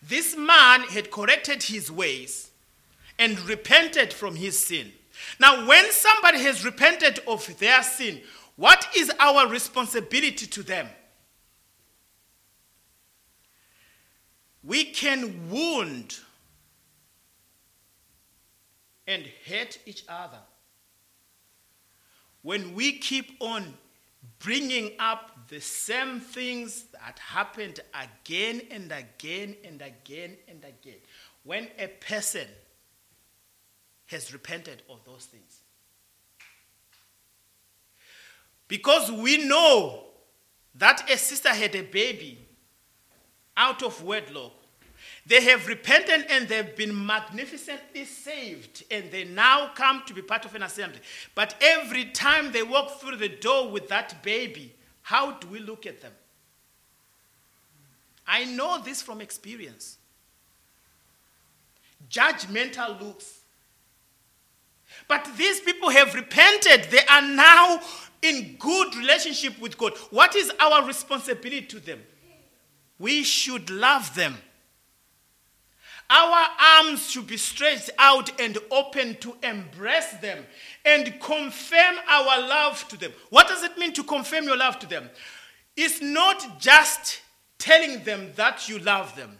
This 0.00 0.36
man 0.36 0.82
had 0.82 1.10
corrected 1.10 1.64
his 1.64 1.90
ways 1.90 2.52
and 3.18 3.40
repented 3.40 4.12
from 4.12 4.36
his 4.36 4.56
sin. 4.56 4.92
Now, 5.40 5.66
when 5.66 5.90
somebody 5.90 6.38
has 6.44 6.64
repented 6.64 7.18
of 7.26 7.58
their 7.58 7.82
sin, 7.82 8.20
what 8.60 8.86
is 8.94 9.10
our 9.18 9.48
responsibility 9.48 10.46
to 10.46 10.62
them? 10.62 10.86
We 14.62 14.84
can 14.84 15.48
wound 15.48 16.18
and 19.06 19.24
hate 19.44 19.78
each 19.86 20.04
other 20.06 20.40
when 22.42 22.74
we 22.74 22.98
keep 22.98 23.32
on 23.40 23.78
bringing 24.40 24.90
up 24.98 25.48
the 25.48 25.62
same 25.62 26.20
things 26.20 26.84
that 26.92 27.18
happened 27.18 27.80
again 27.94 28.60
and 28.70 28.92
again 28.92 29.56
and 29.64 29.80
again 29.80 30.36
and 30.48 30.62
again. 30.64 31.00
When 31.44 31.68
a 31.78 31.86
person 31.86 32.46
has 34.08 34.34
repented 34.34 34.82
of 34.90 35.02
those 35.06 35.24
things. 35.24 35.59
Because 38.70 39.10
we 39.10 39.44
know 39.48 40.04
that 40.76 41.10
a 41.10 41.18
sister 41.18 41.48
had 41.48 41.74
a 41.74 41.82
baby 41.82 42.38
out 43.56 43.82
of 43.82 44.02
wedlock. 44.04 44.52
They 45.26 45.42
have 45.42 45.66
repented 45.66 46.26
and 46.30 46.48
they've 46.48 46.76
been 46.76 47.04
magnificently 47.04 48.04
saved, 48.04 48.84
and 48.90 49.10
they 49.10 49.24
now 49.24 49.72
come 49.74 50.04
to 50.06 50.14
be 50.14 50.22
part 50.22 50.44
of 50.44 50.54
an 50.54 50.62
assembly. 50.62 51.00
But 51.34 51.56
every 51.60 52.06
time 52.06 52.52
they 52.52 52.62
walk 52.62 53.00
through 53.00 53.16
the 53.16 53.28
door 53.28 53.68
with 53.68 53.88
that 53.88 54.22
baby, 54.22 54.72
how 55.02 55.32
do 55.32 55.48
we 55.48 55.58
look 55.58 55.84
at 55.84 56.00
them? 56.00 56.12
I 58.26 58.44
know 58.44 58.80
this 58.80 59.02
from 59.02 59.20
experience. 59.20 59.98
Judgmental 62.08 63.00
looks. 63.00 63.40
But 65.08 65.28
these 65.36 65.60
people 65.60 65.90
have 65.90 66.14
repented. 66.14 66.84
They 66.84 67.04
are 67.10 67.22
now 67.22 67.80
in 68.22 68.56
good 68.58 68.94
relationship 68.96 69.58
with 69.60 69.78
God. 69.78 69.96
What 70.10 70.36
is 70.36 70.52
our 70.60 70.86
responsibility 70.86 71.62
to 71.62 71.80
them? 71.80 72.00
We 72.98 73.22
should 73.22 73.70
love 73.70 74.14
them. 74.14 74.36
Our 76.10 76.48
arms 76.78 77.08
should 77.08 77.28
be 77.28 77.36
stretched 77.36 77.90
out 77.96 78.40
and 78.40 78.58
open 78.72 79.14
to 79.20 79.36
embrace 79.44 80.10
them 80.20 80.44
and 80.84 81.20
confirm 81.20 81.96
our 82.08 82.40
love 82.40 82.86
to 82.88 82.96
them. 82.98 83.12
What 83.30 83.46
does 83.46 83.62
it 83.62 83.78
mean 83.78 83.92
to 83.92 84.02
confirm 84.02 84.44
your 84.44 84.56
love 84.56 84.80
to 84.80 84.88
them? 84.88 85.08
It's 85.76 86.02
not 86.02 86.60
just 86.60 87.20
telling 87.58 88.02
them 88.02 88.32
that 88.34 88.68
you 88.68 88.80
love 88.80 89.14
them, 89.14 89.38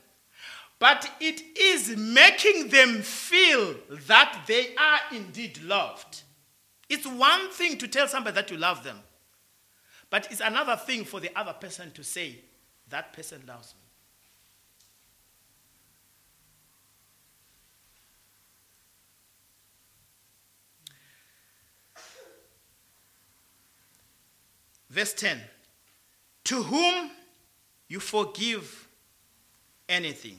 but 0.79 1.11
it 1.21 1.43
is 1.59 1.97
making 1.97 2.69
them 2.69 3.03
feel 3.03 3.75
that 4.07 4.45
they 4.47 4.75
are 4.77 5.01
indeed 5.13 5.61
loved. 5.65 6.23
It's 6.91 7.07
one 7.07 7.51
thing 7.51 7.79
to 7.79 7.87
tell 7.87 8.09
somebody 8.09 8.35
that 8.35 8.51
you 8.51 8.57
love 8.57 8.83
them, 8.83 8.99
but 10.11 10.27
it's 10.33 10.41
another 10.41 10.75
thing 10.75 11.05
for 11.05 11.21
the 11.21 11.31
other 11.39 11.53
person 11.53 11.93
to 11.93 12.03
say, 12.03 12.41
that 12.89 13.13
person 13.13 13.45
loves 13.47 13.75
me. 13.75 13.81
Verse 24.91 25.15
10 25.15 25.41
To 26.43 26.65
whom 26.65 27.13
you 27.87 28.01
forgive 28.01 28.89
anything, 29.89 30.39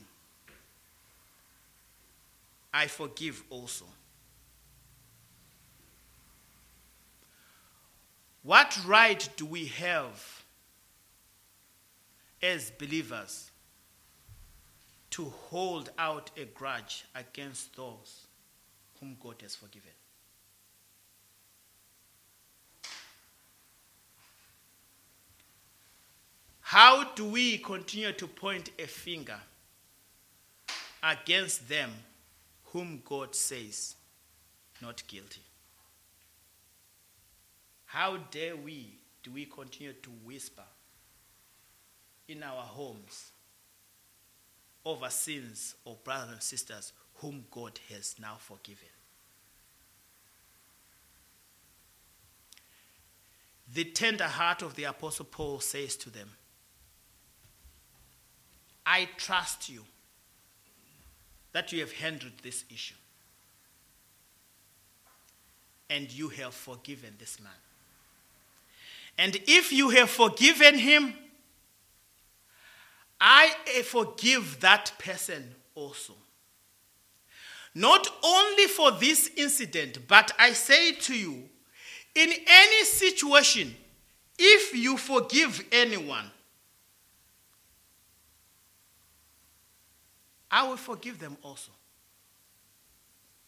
I 2.74 2.88
forgive 2.88 3.42
also. 3.48 3.86
What 8.42 8.78
right 8.86 9.28
do 9.36 9.46
we 9.46 9.66
have 9.66 10.44
as 12.42 12.72
believers 12.72 13.50
to 15.10 15.26
hold 15.48 15.90
out 15.96 16.30
a 16.36 16.44
grudge 16.46 17.04
against 17.14 17.76
those 17.76 18.26
whom 18.98 19.16
God 19.22 19.36
has 19.42 19.54
forgiven? 19.54 19.90
How 26.60 27.04
do 27.12 27.26
we 27.26 27.58
continue 27.58 28.12
to 28.12 28.26
point 28.26 28.70
a 28.78 28.86
finger 28.86 29.38
against 31.02 31.68
them 31.68 31.92
whom 32.64 33.02
God 33.04 33.34
says 33.34 33.94
not 34.80 35.06
guilty? 35.06 35.42
How 37.92 38.16
dare 38.30 38.56
we 38.56 38.94
do 39.22 39.32
we 39.32 39.44
continue 39.44 39.92
to 39.92 40.10
whisper 40.24 40.64
in 42.26 42.42
our 42.42 42.62
homes 42.62 43.32
over 44.82 45.10
sins 45.10 45.74
of 45.84 46.02
brothers 46.02 46.30
and 46.32 46.42
sisters 46.42 46.94
whom 47.16 47.44
God 47.50 47.78
has 47.90 48.14
now 48.18 48.36
forgiven? 48.38 48.88
The 53.74 53.84
tender 53.84 54.24
heart 54.24 54.62
of 54.62 54.74
the 54.74 54.84
Apostle 54.84 55.26
Paul 55.26 55.60
says 55.60 55.94
to 55.96 56.08
them, 56.08 56.30
I 58.86 59.06
trust 59.18 59.68
you 59.68 59.84
that 61.52 61.72
you 61.72 61.80
have 61.80 61.92
handled 61.92 62.32
this 62.42 62.64
issue. 62.72 62.94
And 65.90 66.10
you 66.10 66.30
have 66.30 66.54
forgiven 66.54 67.16
this 67.18 67.38
man. 67.38 67.52
And 69.18 69.36
if 69.46 69.72
you 69.72 69.90
have 69.90 70.10
forgiven 70.10 70.78
him, 70.78 71.14
I 73.20 73.54
eh, 73.76 73.82
forgive 73.82 74.60
that 74.60 74.92
person 74.98 75.54
also. 75.74 76.14
Not 77.74 78.06
only 78.22 78.66
for 78.66 78.90
this 78.92 79.30
incident, 79.36 79.98
but 80.08 80.32
I 80.38 80.52
say 80.52 80.92
to 80.92 81.16
you, 81.16 81.48
in 82.14 82.32
any 82.46 82.84
situation, 82.84 83.74
if 84.38 84.74
you 84.74 84.96
forgive 84.96 85.64
anyone, 85.72 86.30
I 90.50 90.68
will 90.68 90.76
forgive 90.76 91.18
them 91.18 91.36
also. 91.42 91.70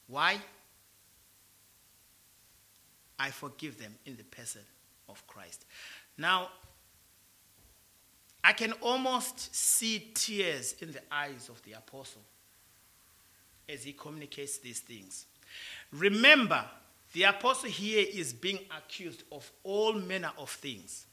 Why? 0.07 0.39
I 3.19 3.31
forgive 3.31 3.79
them 3.79 3.95
in 4.07 4.17
the 4.17 4.25
person 4.25 4.63
of 5.09 5.27
Christ. 5.27 5.65
Now, 6.17 6.49
I 8.43 8.53
can 8.53 8.73
almost 8.83 9.55
see 9.55 10.11
tears 10.15 10.75
in 10.81 10.93
the 10.93 11.01
eyes 11.11 11.49
of 11.49 11.63
the 11.63 11.73
apostle 11.73 12.23
as 13.69 13.85
he 13.85 13.93
communicates 13.93 14.59
these 14.59 14.81
things. 14.81 15.27
Remember, 15.93 16.65
the 17.15 17.23
apostle 17.23 17.71
here 17.71 18.05
is 18.13 18.33
being 18.33 18.59
accused 18.77 19.23
of 19.33 19.51
all 19.63 19.95
manner 19.95 20.33
of 20.37 20.51
things. 20.51 21.07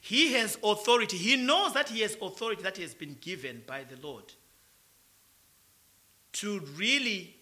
He 0.00 0.32
has 0.34 0.58
authority. 0.62 1.16
He 1.16 1.36
knows 1.36 1.74
that 1.74 1.88
he 1.88 2.00
has 2.00 2.16
authority 2.20 2.62
that 2.62 2.76
he 2.76 2.82
has 2.82 2.94
been 2.94 3.16
given 3.20 3.62
by 3.66 3.84
the 3.84 3.96
Lord 4.06 4.32
to 6.34 6.60
really 6.76 7.36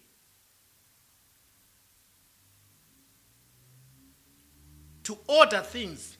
to 5.03 5.17
order 5.27 5.59
things 5.59 6.17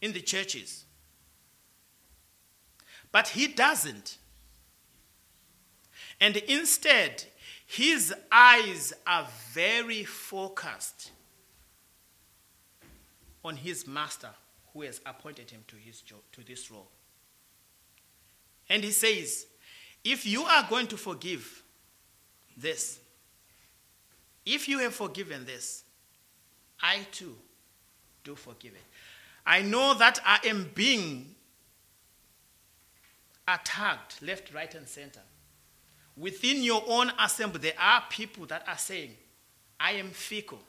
in 0.00 0.12
the 0.12 0.20
churches. 0.20 0.84
But 3.12 3.28
he 3.28 3.48
doesn't. 3.48 4.18
And 6.20 6.36
instead, 6.36 7.24
his 7.66 8.14
eyes 8.30 8.92
are 9.06 9.26
very 9.52 10.04
focused 10.04 11.10
on 13.44 13.56
his 13.56 13.86
master 13.86 14.30
who 14.72 14.82
has 14.82 15.00
appointed 15.06 15.50
him 15.50 15.64
to, 15.68 15.76
his 15.76 16.00
job, 16.00 16.20
to 16.32 16.44
this 16.44 16.70
role. 16.70 16.88
And 18.68 18.84
he 18.84 18.90
says, 18.90 19.46
if 20.04 20.24
you 20.24 20.42
are 20.44 20.66
going 20.68 20.86
to 20.88 20.96
forgive 20.96 21.62
this, 22.56 23.00
if 24.46 24.68
you 24.68 24.78
have 24.78 24.94
forgiven 24.94 25.44
this, 25.44 25.84
I 26.90 27.06
too 27.12 27.36
do 28.24 28.34
forgive 28.34 28.72
it. 28.72 28.84
I 29.46 29.62
know 29.62 29.94
that 29.94 30.18
I 30.24 30.40
am 30.44 30.70
being 30.74 31.34
attacked 33.46 34.20
left, 34.22 34.52
right, 34.52 34.74
and 34.74 34.88
center. 34.88 35.20
Within 36.16 36.62
your 36.62 36.82
own 36.88 37.12
assembly, 37.18 37.60
there 37.60 37.80
are 37.80 38.02
people 38.10 38.44
that 38.46 38.64
are 38.68 38.76
saying, 38.76 39.10
I 39.78 39.92
am 39.92 40.10
fickle. 40.10 40.60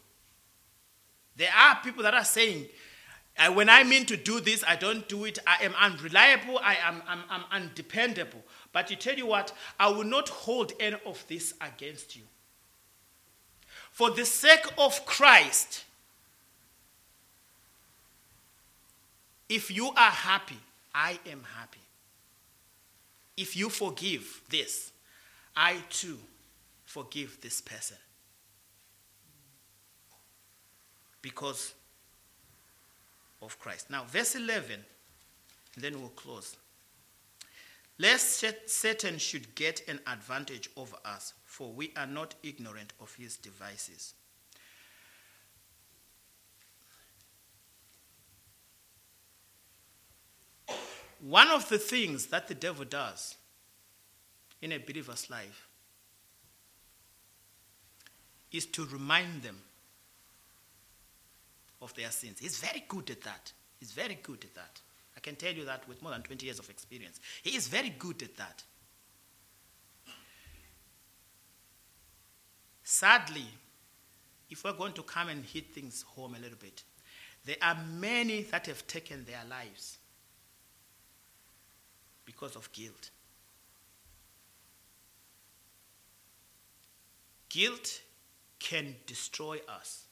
There 1.36 1.52
are 1.58 1.80
people 1.84 2.04
that 2.04 2.14
are 2.14 2.24
saying, 2.24 2.68
when 3.54 3.68
I 3.70 3.84
mean 3.84 4.06
to 4.06 4.16
do 4.16 4.40
this, 4.40 4.64
I 4.68 4.76
don't 4.76 5.08
do 5.10 5.26
it. 5.26 5.40
I 5.48 5.64
am 5.64 5.74
unreliable. 5.80 6.60
I 6.60 6.76
am 6.84 7.02
I'm, 7.08 7.22
I'm 7.30 7.44
undependable. 7.52 8.44
But 8.72 8.92
you 8.92 8.96
tell 8.96 9.16
you 9.16 9.26
what, 9.26 9.54
I 9.80 9.90
will 9.90 10.04
not 10.04 10.30
hold 10.30 10.74
any 10.80 10.98
of 11.06 11.26
this 11.28 11.56
against 11.60 12.16
you. 12.16 12.24
For 13.92 14.12
the 14.12 14.26
sake 14.26 14.66
of 14.78 15.06
Christ, 15.06 15.86
if 19.52 19.70
you 19.70 19.90
are 19.90 20.12
happy, 20.12 20.58
I 20.96 21.20
am 21.30 21.44
happy. 21.58 21.82
If 23.36 23.58
you 23.58 23.70
forgive 23.70 24.42
this, 24.50 24.94
I 25.58 25.76
too 25.90 26.18
forgive 26.86 27.38
this 27.42 27.60
person. 27.60 27.98
Because 31.22 31.74
of 33.42 33.60
Christ. 33.60 33.90
Now, 33.90 34.06
verse 34.06 34.36
11, 34.36 34.80
then 35.76 36.00
we'll 36.00 36.10
close. 36.10 36.56
Lest 38.00 38.46
Satan 38.70 39.18
should 39.18 39.54
get 39.56 39.82
an 39.90 40.00
advantage 40.08 40.70
over 40.78 40.96
us, 41.04 41.34
for 41.46 41.74
we 41.74 41.92
are 41.98 42.08
not 42.08 42.36
ignorant 42.42 42.94
of 43.02 43.14
his 43.16 43.36
devices. 43.36 44.14
One 51.22 51.50
of 51.50 51.70
the 51.70 51.78
things 51.78 52.28
that 52.28 52.48
the 52.48 52.56
devil 52.56 52.84
does 52.84 53.36
in 54.62 54.72
a 54.72 54.80
believer's 54.80 55.30
life 55.30 55.68
is 58.52 58.66
to 58.68 58.86
remind 58.86 59.44
them 59.44 59.58
of 61.82 61.94
their 61.94 62.10
sins. 62.12 62.40
He's 62.40 62.60
very 62.60 62.84
good 62.88 63.10
at 63.12 63.22
that. 63.22 63.54
He's 63.80 63.92
very 63.92 64.18
good 64.22 64.44
at 64.44 64.56
that. 64.56 64.82
I 65.16 65.20
can 65.20 65.36
tell 65.36 65.54
you 65.54 65.66
that 65.66 65.88
with 65.88 66.02
more 66.02 66.12
than 66.12 66.24
20 66.24 66.46
years 66.46 66.60
of 66.60 66.70
experience. 66.70 67.20
He 67.44 67.56
is 67.56 67.68
very 67.68 67.90
good 67.98 68.22
at 68.24 68.36
that. 68.38 68.64
Sadly, 72.84 73.46
if 74.50 74.64
we're 74.64 74.74
going 74.74 74.94
to 74.94 75.04
come 75.04 75.30
and 75.30 75.46
hit 75.46 75.74
things 75.74 76.02
home 76.02 76.36
a 76.36 76.40
little 76.40 76.58
bit, 76.60 76.84
there 77.46 77.56
are 77.62 77.78
many 77.94 78.42
that 78.44 78.66
have 78.66 78.86
taken 78.88 79.24
their 79.26 79.42
lives 79.50 79.98
because 82.32 82.56
of 82.56 82.72
guilt. 82.72 83.10
Guilt 87.50 88.02
can 88.60 88.96
destroy 89.06 89.60
us. 89.68 90.06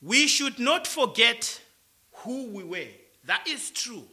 We 0.00 0.26
should 0.26 0.58
not 0.58 0.86
forget 0.86 1.60
who 2.12 2.46
we 2.48 2.64
were. 2.64 2.92
That 3.24 3.46
is 3.48 3.70
true. 3.70 4.04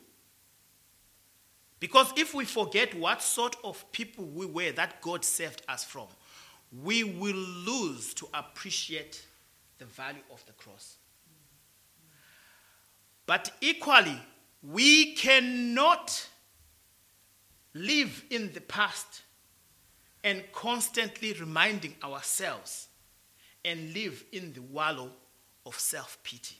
Because 1.79 2.11
if 2.17 2.33
we 2.33 2.45
forget 2.45 2.93
what 2.95 3.21
sort 3.21 3.55
of 3.63 3.91
people 3.91 4.25
we 4.25 4.45
were 4.45 4.71
that 4.71 5.01
God 5.01 5.23
saved 5.23 5.61
us 5.67 5.83
from, 5.83 6.07
we 6.83 7.03
will 7.03 7.35
lose 7.35 8.13
to 8.15 8.27
appreciate 8.33 9.25
the 9.77 9.85
value 9.85 10.21
of 10.31 10.45
the 10.45 10.53
cross. 10.53 10.98
But 13.29 13.51
equally, 13.61 14.19
we 14.63 15.13
cannot 15.13 16.27
live 17.75 18.23
in 18.31 18.51
the 18.53 18.61
past 18.61 19.21
and 20.23 20.43
constantly 20.51 21.33
reminding 21.33 21.93
ourselves 22.03 22.87
and 23.63 23.93
live 23.93 24.23
in 24.31 24.53
the 24.53 24.63
wallow 24.63 25.11
of 25.63 25.79
self 25.79 26.17
pity. 26.23 26.55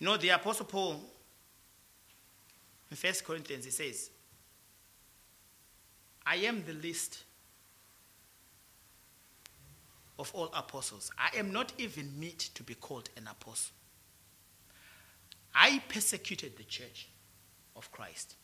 You 0.00 0.06
know, 0.06 0.16
the 0.16 0.30
Apostle 0.30 0.66
Paul 0.66 1.00
in 2.90 2.96
1 2.96 3.12
Corinthians, 3.24 3.64
he 3.64 3.70
says, 3.70 4.10
I 6.26 6.34
am 6.34 6.64
the 6.64 6.72
least 6.72 7.22
of 10.18 10.30
all 10.34 10.50
apostles. 10.54 11.10
I 11.18 11.36
am 11.36 11.52
not 11.52 11.72
even 11.78 12.18
meet 12.18 12.50
to 12.54 12.62
be 12.62 12.74
called 12.74 13.10
an 13.16 13.28
apostle. 13.28 13.74
I 15.54 15.82
persecuted 15.88 16.56
the 16.56 16.64
church 16.64 17.08
of 17.76 17.90
Christ. 17.92 18.36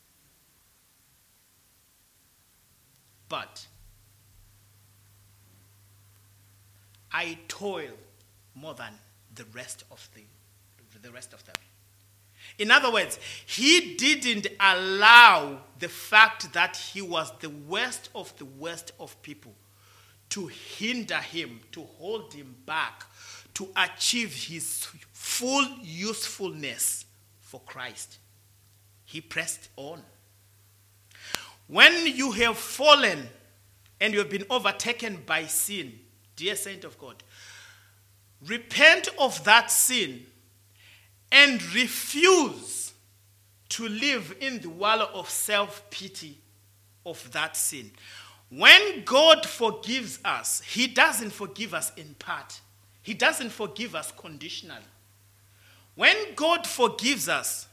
But 3.29 3.67
I 7.13 7.39
toil 7.49 7.93
more 8.55 8.75
than 8.75 8.93
the 9.35 9.45
rest 9.53 9.85
of 9.91 10.09
the, 10.15 10.23
the 11.01 11.13
rest 11.13 11.33
of 11.33 11.45
them. 11.45 11.55
In 12.59 12.71
other 12.71 12.91
words, 12.91 13.19
he 13.47 13.95
didn't 13.95 14.49
allow 14.59 15.61
the 15.79 15.89
fact 15.89 16.53
that 16.53 16.77
he 16.77 17.01
was 17.03 17.33
the 17.41 17.51
worst 17.51 18.11
of 18.15 18.37
the 18.39 18.45
worst 18.45 18.93
of 18.99 19.21
people 19.23 19.55
to 20.31 20.47
hinder 20.47 21.17
him, 21.17 21.61
to 21.73 21.83
hold 21.99 22.33
him 22.33 22.57
back, 22.65 23.05
to 23.55 23.69
achieve 23.77 24.33
his 24.33 24.87
full 25.13 25.67
usefulness 25.83 27.05
for 27.41 27.61
Christ. 27.67 28.19
He 29.05 29.21
pressed 29.21 29.69
on. 29.77 30.03
When 31.67 32.07
you 32.07 32.33
have 32.33 32.57
fallen 32.57 33.29
and 34.01 34.13
you 34.13 34.21
have 34.21 34.31
been 34.31 34.47
overtaken 34.51 35.23
by 35.27 35.47
sin, 35.47 35.99
dear 36.37 36.57
saint 36.57 36.85
of 36.85 36.99
God, 36.99 37.23
repent 38.47 39.09
of 39.19 39.45
that 39.45 39.71
sin 39.71 40.27
and 41.31 41.63
refuse 41.75 42.93
to 43.71 43.89
live 43.89 44.37
in 44.41 44.61
the 44.61 44.69
wallow 44.69 45.09
of 45.15 45.29
self 45.31 45.89
pity 45.91 46.39
of 47.07 47.31
that 47.33 47.57
sin. 47.57 47.91
When 48.51 49.05
God 49.05 49.47
forgives 49.47 50.19
us, 50.25 50.61
He 50.61 50.89
doesn't 50.89 51.31
forgive 51.31 51.73
us 51.73 51.93
in 51.97 52.15
part, 52.19 52.61
He 53.03 53.15
doesn't 53.15 53.51
forgive 53.51 53.95
us 53.95 54.13
conditionally. 54.13 54.81
When 55.95 56.17
God 56.35 56.67
forgives 56.67 57.29
us, 57.29 57.69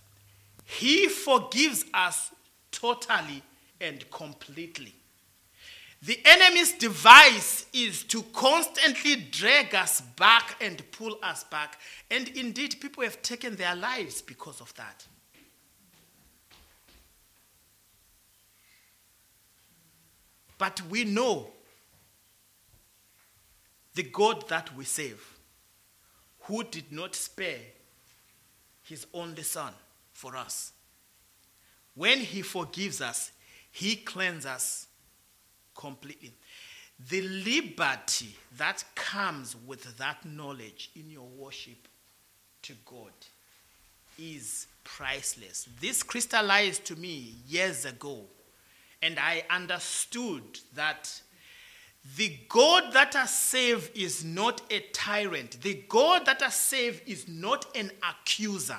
He 0.64 1.08
forgives 1.08 1.86
us 1.94 2.32
totally 2.72 3.42
and 3.82 4.10
completely. 4.12 4.94
The 6.04 6.20
enemy's 6.26 6.74
device 6.74 7.66
is 7.74 8.04
to 8.04 8.22
constantly 8.34 9.16
drag 9.16 9.74
us 9.74 10.02
back 10.02 10.56
and 10.62 10.84
pull 10.92 11.18
us 11.24 11.44
back. 11.46 11.80
And 12.12 12.28
indeed, 12.30 12.76
people 12.80 13.04
have 13.04 13.22
taken 13.24 13.56
their 13.56 13.76
lives 13.76 14.22
because 14.22 14.62
of 14.62 14.74
that. 14.76 15.08
But 20.58 20.82
we 20.90 21.04
know 21.04 21.52
the 23.94 24.04
God 24.04 24.48
that 24.50 24.76
we 24.76 24.86
save, 24.86 25.22
who 26.42 26.64
did 26.64 26.92
not 26.92 27.16
spare 27.16 27.60
his 28.84 29.06
only 29.14 29.44
son 29.44 29.74
for 30.14 30.36
us. 30.36 30.72
When 31.96 32.20
he 32.20 32.42
forgives 32.42 33.02
us, 33.02 33.32
he 33.72 33.96
cleanses 33.96 34.46
us 34.46 34.88
completely. 35.76 36.34
The 37.10 37.22
liberty 37.22 38.36
that 38.58 38.84
comes 38.96 39.56
with 39.66 39.98
that 39.98 40.26
knowledge 40.26 40.92
in 40.96 41.10
your 41.10 41.28
worship 41.28 41.88
to 42.64 42.74
God 42.86 43.12
is 44.18 44.68
priceless. 44.84 45.68
This 45.80 46.02
crystallized 46.02 46.86
to 46.86 46.96
me 46.96 47.36
years 47.48 47.86
ago, 47.86 48.26
and 49.02 49.20
I 49.20 49.44
understood 49.50 50.44
that 50.76 51.22
the 52.16 52.38
God 52.48 52.94
that 52.94 53.16
I 53.16 53.26
saved 53.26 53.96
is 53.98 54.24
not 54.24 54.62
a 54.72 54.80
tyrant. 54.94 55.62
The 55.62 55.84
God 55.90 56.26
that 56.26 56.42
I 56.42 56.50
saved 56.50 57.08
is 57.08 57.28
not 57.28 57.66
an 57.76 57.92
accuser. 58.08 58.78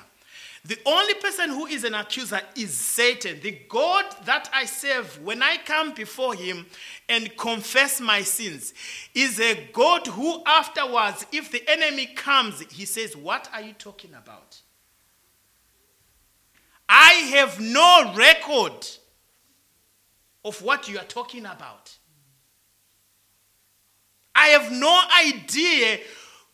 The 0.65 0.77
only 0.85 1.13
person 1.15 1.49
who 1.49 1.67
is 1.67 1.85
an 1.85 1.93
accuser 1.93 2.41
is 2.55 2.73
Satan. 2.73 3.39
The 3.41 3.59
God 3.69 4.05
that 4.25 4.49
I 4.53 4.65
serve, 4.65 5.21
when 5.23 5.41
I 5.41 5.57
come 5.57 5.93
before 5.93 6.33
him 6.35 6.65
and 7.07 7.35
confess 7.37 8.01
my 8.01 8.21
sins, 8.23 8.73
is 9.15 9.39
a 9.39 9.69
God 9.71 10.07
who, 10.07 10.43
afterwards, 10.45 11.25
if 11.31 11.49
the 11.51 11.63
enemy 11.69 12.07
comes, 12.07 12.61
he 12.71 12.85
says, 12.85 13.15
What 13.15 13.47
are 13.53 13.61
you 13.61 13.73
talking 13.73 14.13
about? 14.13 14.59
I 16.89 17.13
have 17.35 17.59
no 17.59 18.13
record 18.15 18.85
of 20.43 20.61
what 20.61 20.87
you 20.87 20.97
are 20.97 21.05
talking 21.05 21.45
about. 21.45 21.97
I 24.35 24.47
have 24.49 24.71
no 24.71 25.01
idea 25.19 25.99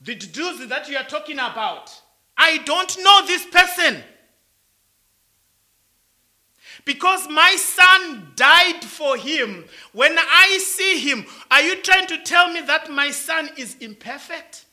the 0.02 0.16
dudes 0.16 0.68
that 0.68 0.90
you 0.90 0.98
are 0.98 1.04
talking 1.04 1.36
about. 1.38 1.92
I 2.38 2.58
don't 2.60 2.98
know 3.04 3.26
this 3.26 3.46
person. 3.46 4.04
Because 6.84 7.28
my 7.30 7.56
son 7.58 8.32
died 8.36 8.84
for 8.84 9.18
him. 9.18 9.66
When 9.94 10.16
I 10.18 10.60
see 10.62 11.00
him, 11.00 11.26
are 11.50 11.62
you 11.62 11.82
trying 11.82 12.08
to 12.08 12.22
tell 12.24 12.52
me 12.52 12.62
that 12.62 12.92
my 12.92 13.12
son 13.12 13.50
is 13.58 13.76
imperfect? 13.80 14.66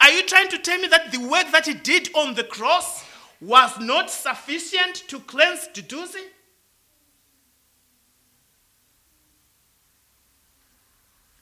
Are 0.00 0.10
you 0.10 0.22
trying 0.24 0.48
to 0.48 0.58
tell 0.58 0.78
me 0.78 0.88
that 0.88 1.12
the 1.12 1.18
work 1.18 1.50
that 1.52 1.66
he 1.66 1.74
did 1.74 2.10
on 2.14 2.34
the 2.34 2.44
cross 2.44 3.04
was 3.40 3.78
not 3.80 4.10
sufficient 4.10 4.96
to 5.08 5.20
cleanse 5.20 5.68
Duduzi? 5.68 6.22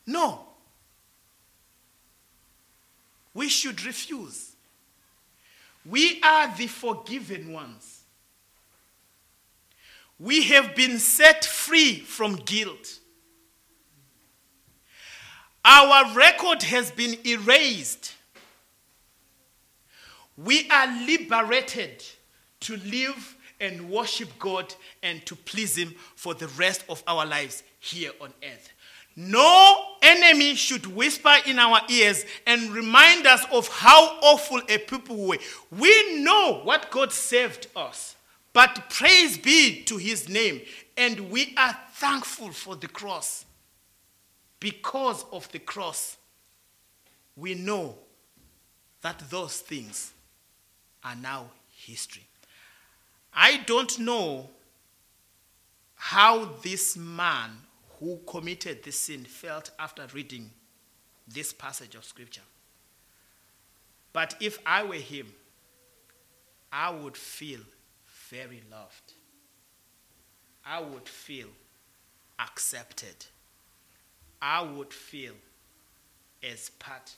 No. 0.08 0.40
We 3.34 3.50
should 3.50 3.84
refuse. 3.84 4.52
We 5.84 6.18
are 6.22 6.52
the 6.56 6.66
forgiven 6.66 7.52
ones. 7.52 8.00
We 10.18 10.44
have 10.44 10.74
been 10.74 10.98
set 10.98 11.44
free 11.44 12.00
from 12.00 12.36
guilt. 12.36 13.00
Our 15.62 16.14
record 16.14 16.62
has 16.62 16.90
been 16.90 17.18
erased. 17.26 18.14
We 20.38 20.70
are 20.70 20.86
liberated 21.06 22.02
to 22.60 22.78
live 22.78 23.36
and 23.60 23.90
worship 23.90 24.30
God 24.38 24.74
and 25.02 25.24
to 25.26 25.36
please 25.36 25.76
Him 25.76 25.94
for 26.16 26.32
the 26.32 26.48
rest 26.48 26.84
of 26.88 27.02
our 27.06 27.26
lives 27.26 27.62
here 27.78 28.12
on 28.22 28.32
earth. 28.42 28.72
No 29.20 29.84
enemy 30.00 30.54
should 30.54 30.86
whisper 30.86 31.34
in 31.44 31.58
our 31.58 31.80
ears 31.88 32.24
and 32.46 32.70
remind 32.70 33.26
us 33.26 33.44
of 33.50 33.66
how 33.66 34.16
awful 34.22 34.62
a 34.68 34.78
people 34.78 35.16
we 35.16 35.26
were. 35.26 35.38
We 35.76 36.22
know 36.22 36.60
what 36.62 36.88
God 36.92 37.10
saved 37.10 37.66
us, 37.74 38.14
but 38.52 38.88
praise 38.88 39.36
be 39.36 39.82
to 39.86 39.96
his 39.96 40.28
name. 40.28 40.60
And 40.96 41.32
we 41.32 41.52
are 41.56 41.76
thankful 41.94 42.52
for 42.52 42.76
the 42.76 42.86
cross. 42.86 43.44
Because 44.60 45.24
of 45.32 45.50
the 45.50 45.58
cross, 45.58 46.16
we 47.34 47.56
know 47.56 47.96
that 49.02 49.18
those 49.30 49.58
things 49.58 50.12
are 51.02 51.16
now 51.16 51.46
history. 51.76 52.22
I 53.34 53.64
don't 53.66 53.98
know 53.98 54.48
how 55.96 56.50
this 56.62 56.96
man 56.96 57.50
who 58.00 58.20
committed 58.26 58.82
this 58.82 58.98
sin 58.98 59.24
felt 59.24 59.70
after 59.78 60.06
reading 60.14 60.50
this 61.26 61.52
passage 61.52 61.94
of 61.94 62.04
scripture. 62.04 62.42
But 64.12 64.34
if 64.40 64.58
I 64.64 64.84
were 64.84 64.94
him, 64.94 65.32
I 66.72 66.90
would 66.90 67.16
feel 67.16 67.60
very 68.28 68.62
loved. 68.70 69.14
I 70.64 70.80
would 70.80 71.08
feel 71.08 71.48
accepted. 72.38 73.26
I 74.40 74.62
would 74.62 74.92
feel 74.92 75.34
as 76.42 76.70
part 76.78 77.14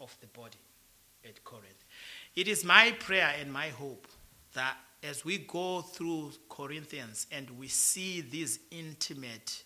of 0.00 0.16
the 0.20 0.26
body 0.28 0.58
at 1.24 1.42
Corinth. 1.44 1.84
It 2.34 2.48
is 2.48 2.64
my 2.64 2.92
prayer 2.98 3.32
and 3.40 3.52
my 3.52 3.68
hope 3.68 4.06
that 4.54 4.76
as 5.02 5.24
we 5.24 5.38
go 5.38 5.82
through 5.82 6.32
Corinthians 6.48 7.26
and 7.30 7.50
we 7.58 7.68
see 7.68 8.20
these 8.20 8.60
intimate 8.70 9.64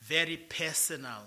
very 0.00 0.36
personal 0.36 1.22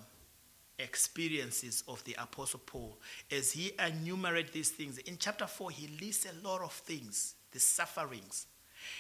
experiences 0.79 1.83
of 1.87 2.03
the 2.03 2.15
Apostle 2.19 2.61
Paul 2.65 2.97
as 3.31 3.51
he 3.51 3.71
enumerates 3.85 4.51
these 4.51 4.69
things. 4.69 4.97
In 4.99 5.17
chapter 5.17 5.47
4, 5.47 5.71
he 5.71 5.87
lists 6.01 6.25
a 6.25 6.47
lot 6.47 6.61
of 6.61 6.73
things, 6.73 7.35
the 7.51 7.59
sufferings. 7.59 8.47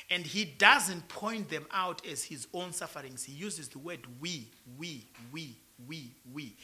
And 0.09 0.25
he 0.25 0.45
doesn't 0.45 1.07
point 1.09 1.49
them 1.49 1.65
out 1.71 2.05
as 2.05 2.23
his 2.23 2.47
own 2.53 2.71
sufferings. 2.71 3.23
He 3.23 3.33
uses 3.33 3.67
the 3.67 3.79
word 3.79 3.99
we, 4.21 4.49
we, 4.77 5.07
we, 5.31 5.57
we, 5.87 6.15
we, 6.31 6.55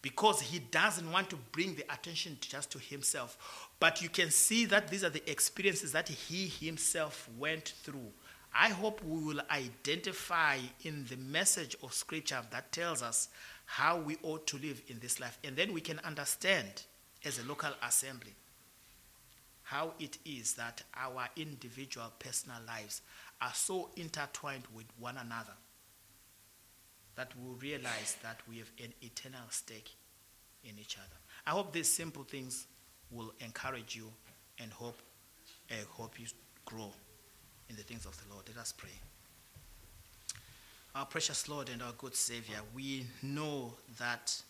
because 0.00 0.40
he 0.40 0.60
doesn't 0.60 1.10
want 1.10 1.28
to 1.30 1.36
bring 1.50 1.74
the 1.74 1.84
attention 1.92 2.38
just 2.40 2.70
to 2.72 2.78
himself. 2.78 3.68
But 3.80 4.00
you 4.00 4.08
can 4.08 4.30
see 4.30 4.64
that 4.66 4.88
these 4.88 5.02
are 5.02 5.10
the 5.10 5.28
experiences 5.28 5.92
that 5.92 6.08
he 6.08 6.46
himself 6.46 7.28
went 7.36 7.74
through 7.82 8.12
I 8.60 8.70
hope 8.70 9.00
we 9.04 9.22
will 9.22 9.40
identify 9.52 10.58
in 10.82 11.04
the 11.08 11.16
message 11.16 11.76
of 11.80 11.94
Scripture 11.94 12.42
that 12.50 12.72
tells 12.72 13.02
us 13.02 13.28
how 13.66 13.98
we 13.98 14.16
ought 14.24 14.48
to 14.48 14.58
live 14.58 14.82
in 14.88 14.98
this 14.98 15.20
life. 15.20 15.38
And 15.44 15.56
then 15.56 15.72
we 15.72 15.80
can 15.80 16.00
understand 16.00 16.82
as 17.24 17.38
a 17.38 17.46
local 17.46 17.70
assembly 17.86 18.34
how 19.62 19.92
it 20.00 20.18
is 20.24 20.54
that 20.54 20.82
our 20.96 21.28
individual 21.36 22.12
personal 22.18 22.58
lives 22.66 23.02
are 23.40 23.54
so 23.54 23.90
intertwined 23.94 24.64
with 24.74 24.86
one 24.98 25.18
another 25.18 25.54
that 27.14 27.30
we 27.40 27.68
realize 27.68 28.16
that 28.24 28.40
we 28.50 28.58
have 28.58 28.72
an 28.82 28.92
eternal 29.02 29.46
stake 29.50 29.92
in 30.64 30.76
each 30.80 30.96
other. 30.96 31.16
I 31.46 31.50
hope 31.50 31.72
these 31.72 31.92
simple 31.92 32.24
things 32.24 32.66
will 33.12 33.32
encourage 33.38 33.94
you 33.94 34.10
and 34.58 34.72
hope, 34.72 34.98
uh, 35.70 35.74
hope 35.92 36.18
you 36.18 36.26
grow 36.64 36.92
in 37.68 37.76
the 37.76 37.82
things 37.82 38.06
of 38.06 38.16
the 38.22 38.32
Lord. 38.32 38.44
Let 38.48 38.58
us 38.58 38.72
pray. 38.72 38.90
Our 40.94 41.06
precious 41.06 41.48
Lord 41.48 41.68
and 41.68 41.82
our 41.82 41.92
good 41.92 42.14
Savior, 42.14 42.58
we 42.74 43.06
know 43.22 43.74
that 43.98 44.40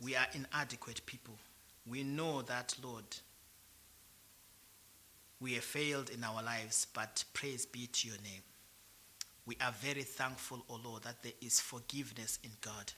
we 0.00 0.14
are 0.14 0.26
inadequate 0.34 1.04
people. 1.06 1.34
We 1.86 2.02
know 2.02 2.42
that, 2.42 2.74
Lord, 2.82 3.04
we 5.40 5.54
have 5.54 5.64
failed 5.64 6.10
in 6.10 6.24
our 6.24 6.42
lives, 6.42 6.86
but 6.92 7.24
praise 7.32 7.64
be 7.64 7.86
to 7.86 8.08
your 8.08 8.16
name. 8.18 8.42
We 9.46 9.56
are 9.60 9.72
very 9.72 10.02
thankful, 10.02 10.58
O 10.68 10.74
oh 10.74 10.88
Lord, 10.88 11.04
that 11.04 11.22
there 11.22 11.32
is 11.40 11.60
forgiveness 11.60 12.38
in 12.44 12.50
God. 12.60 12.92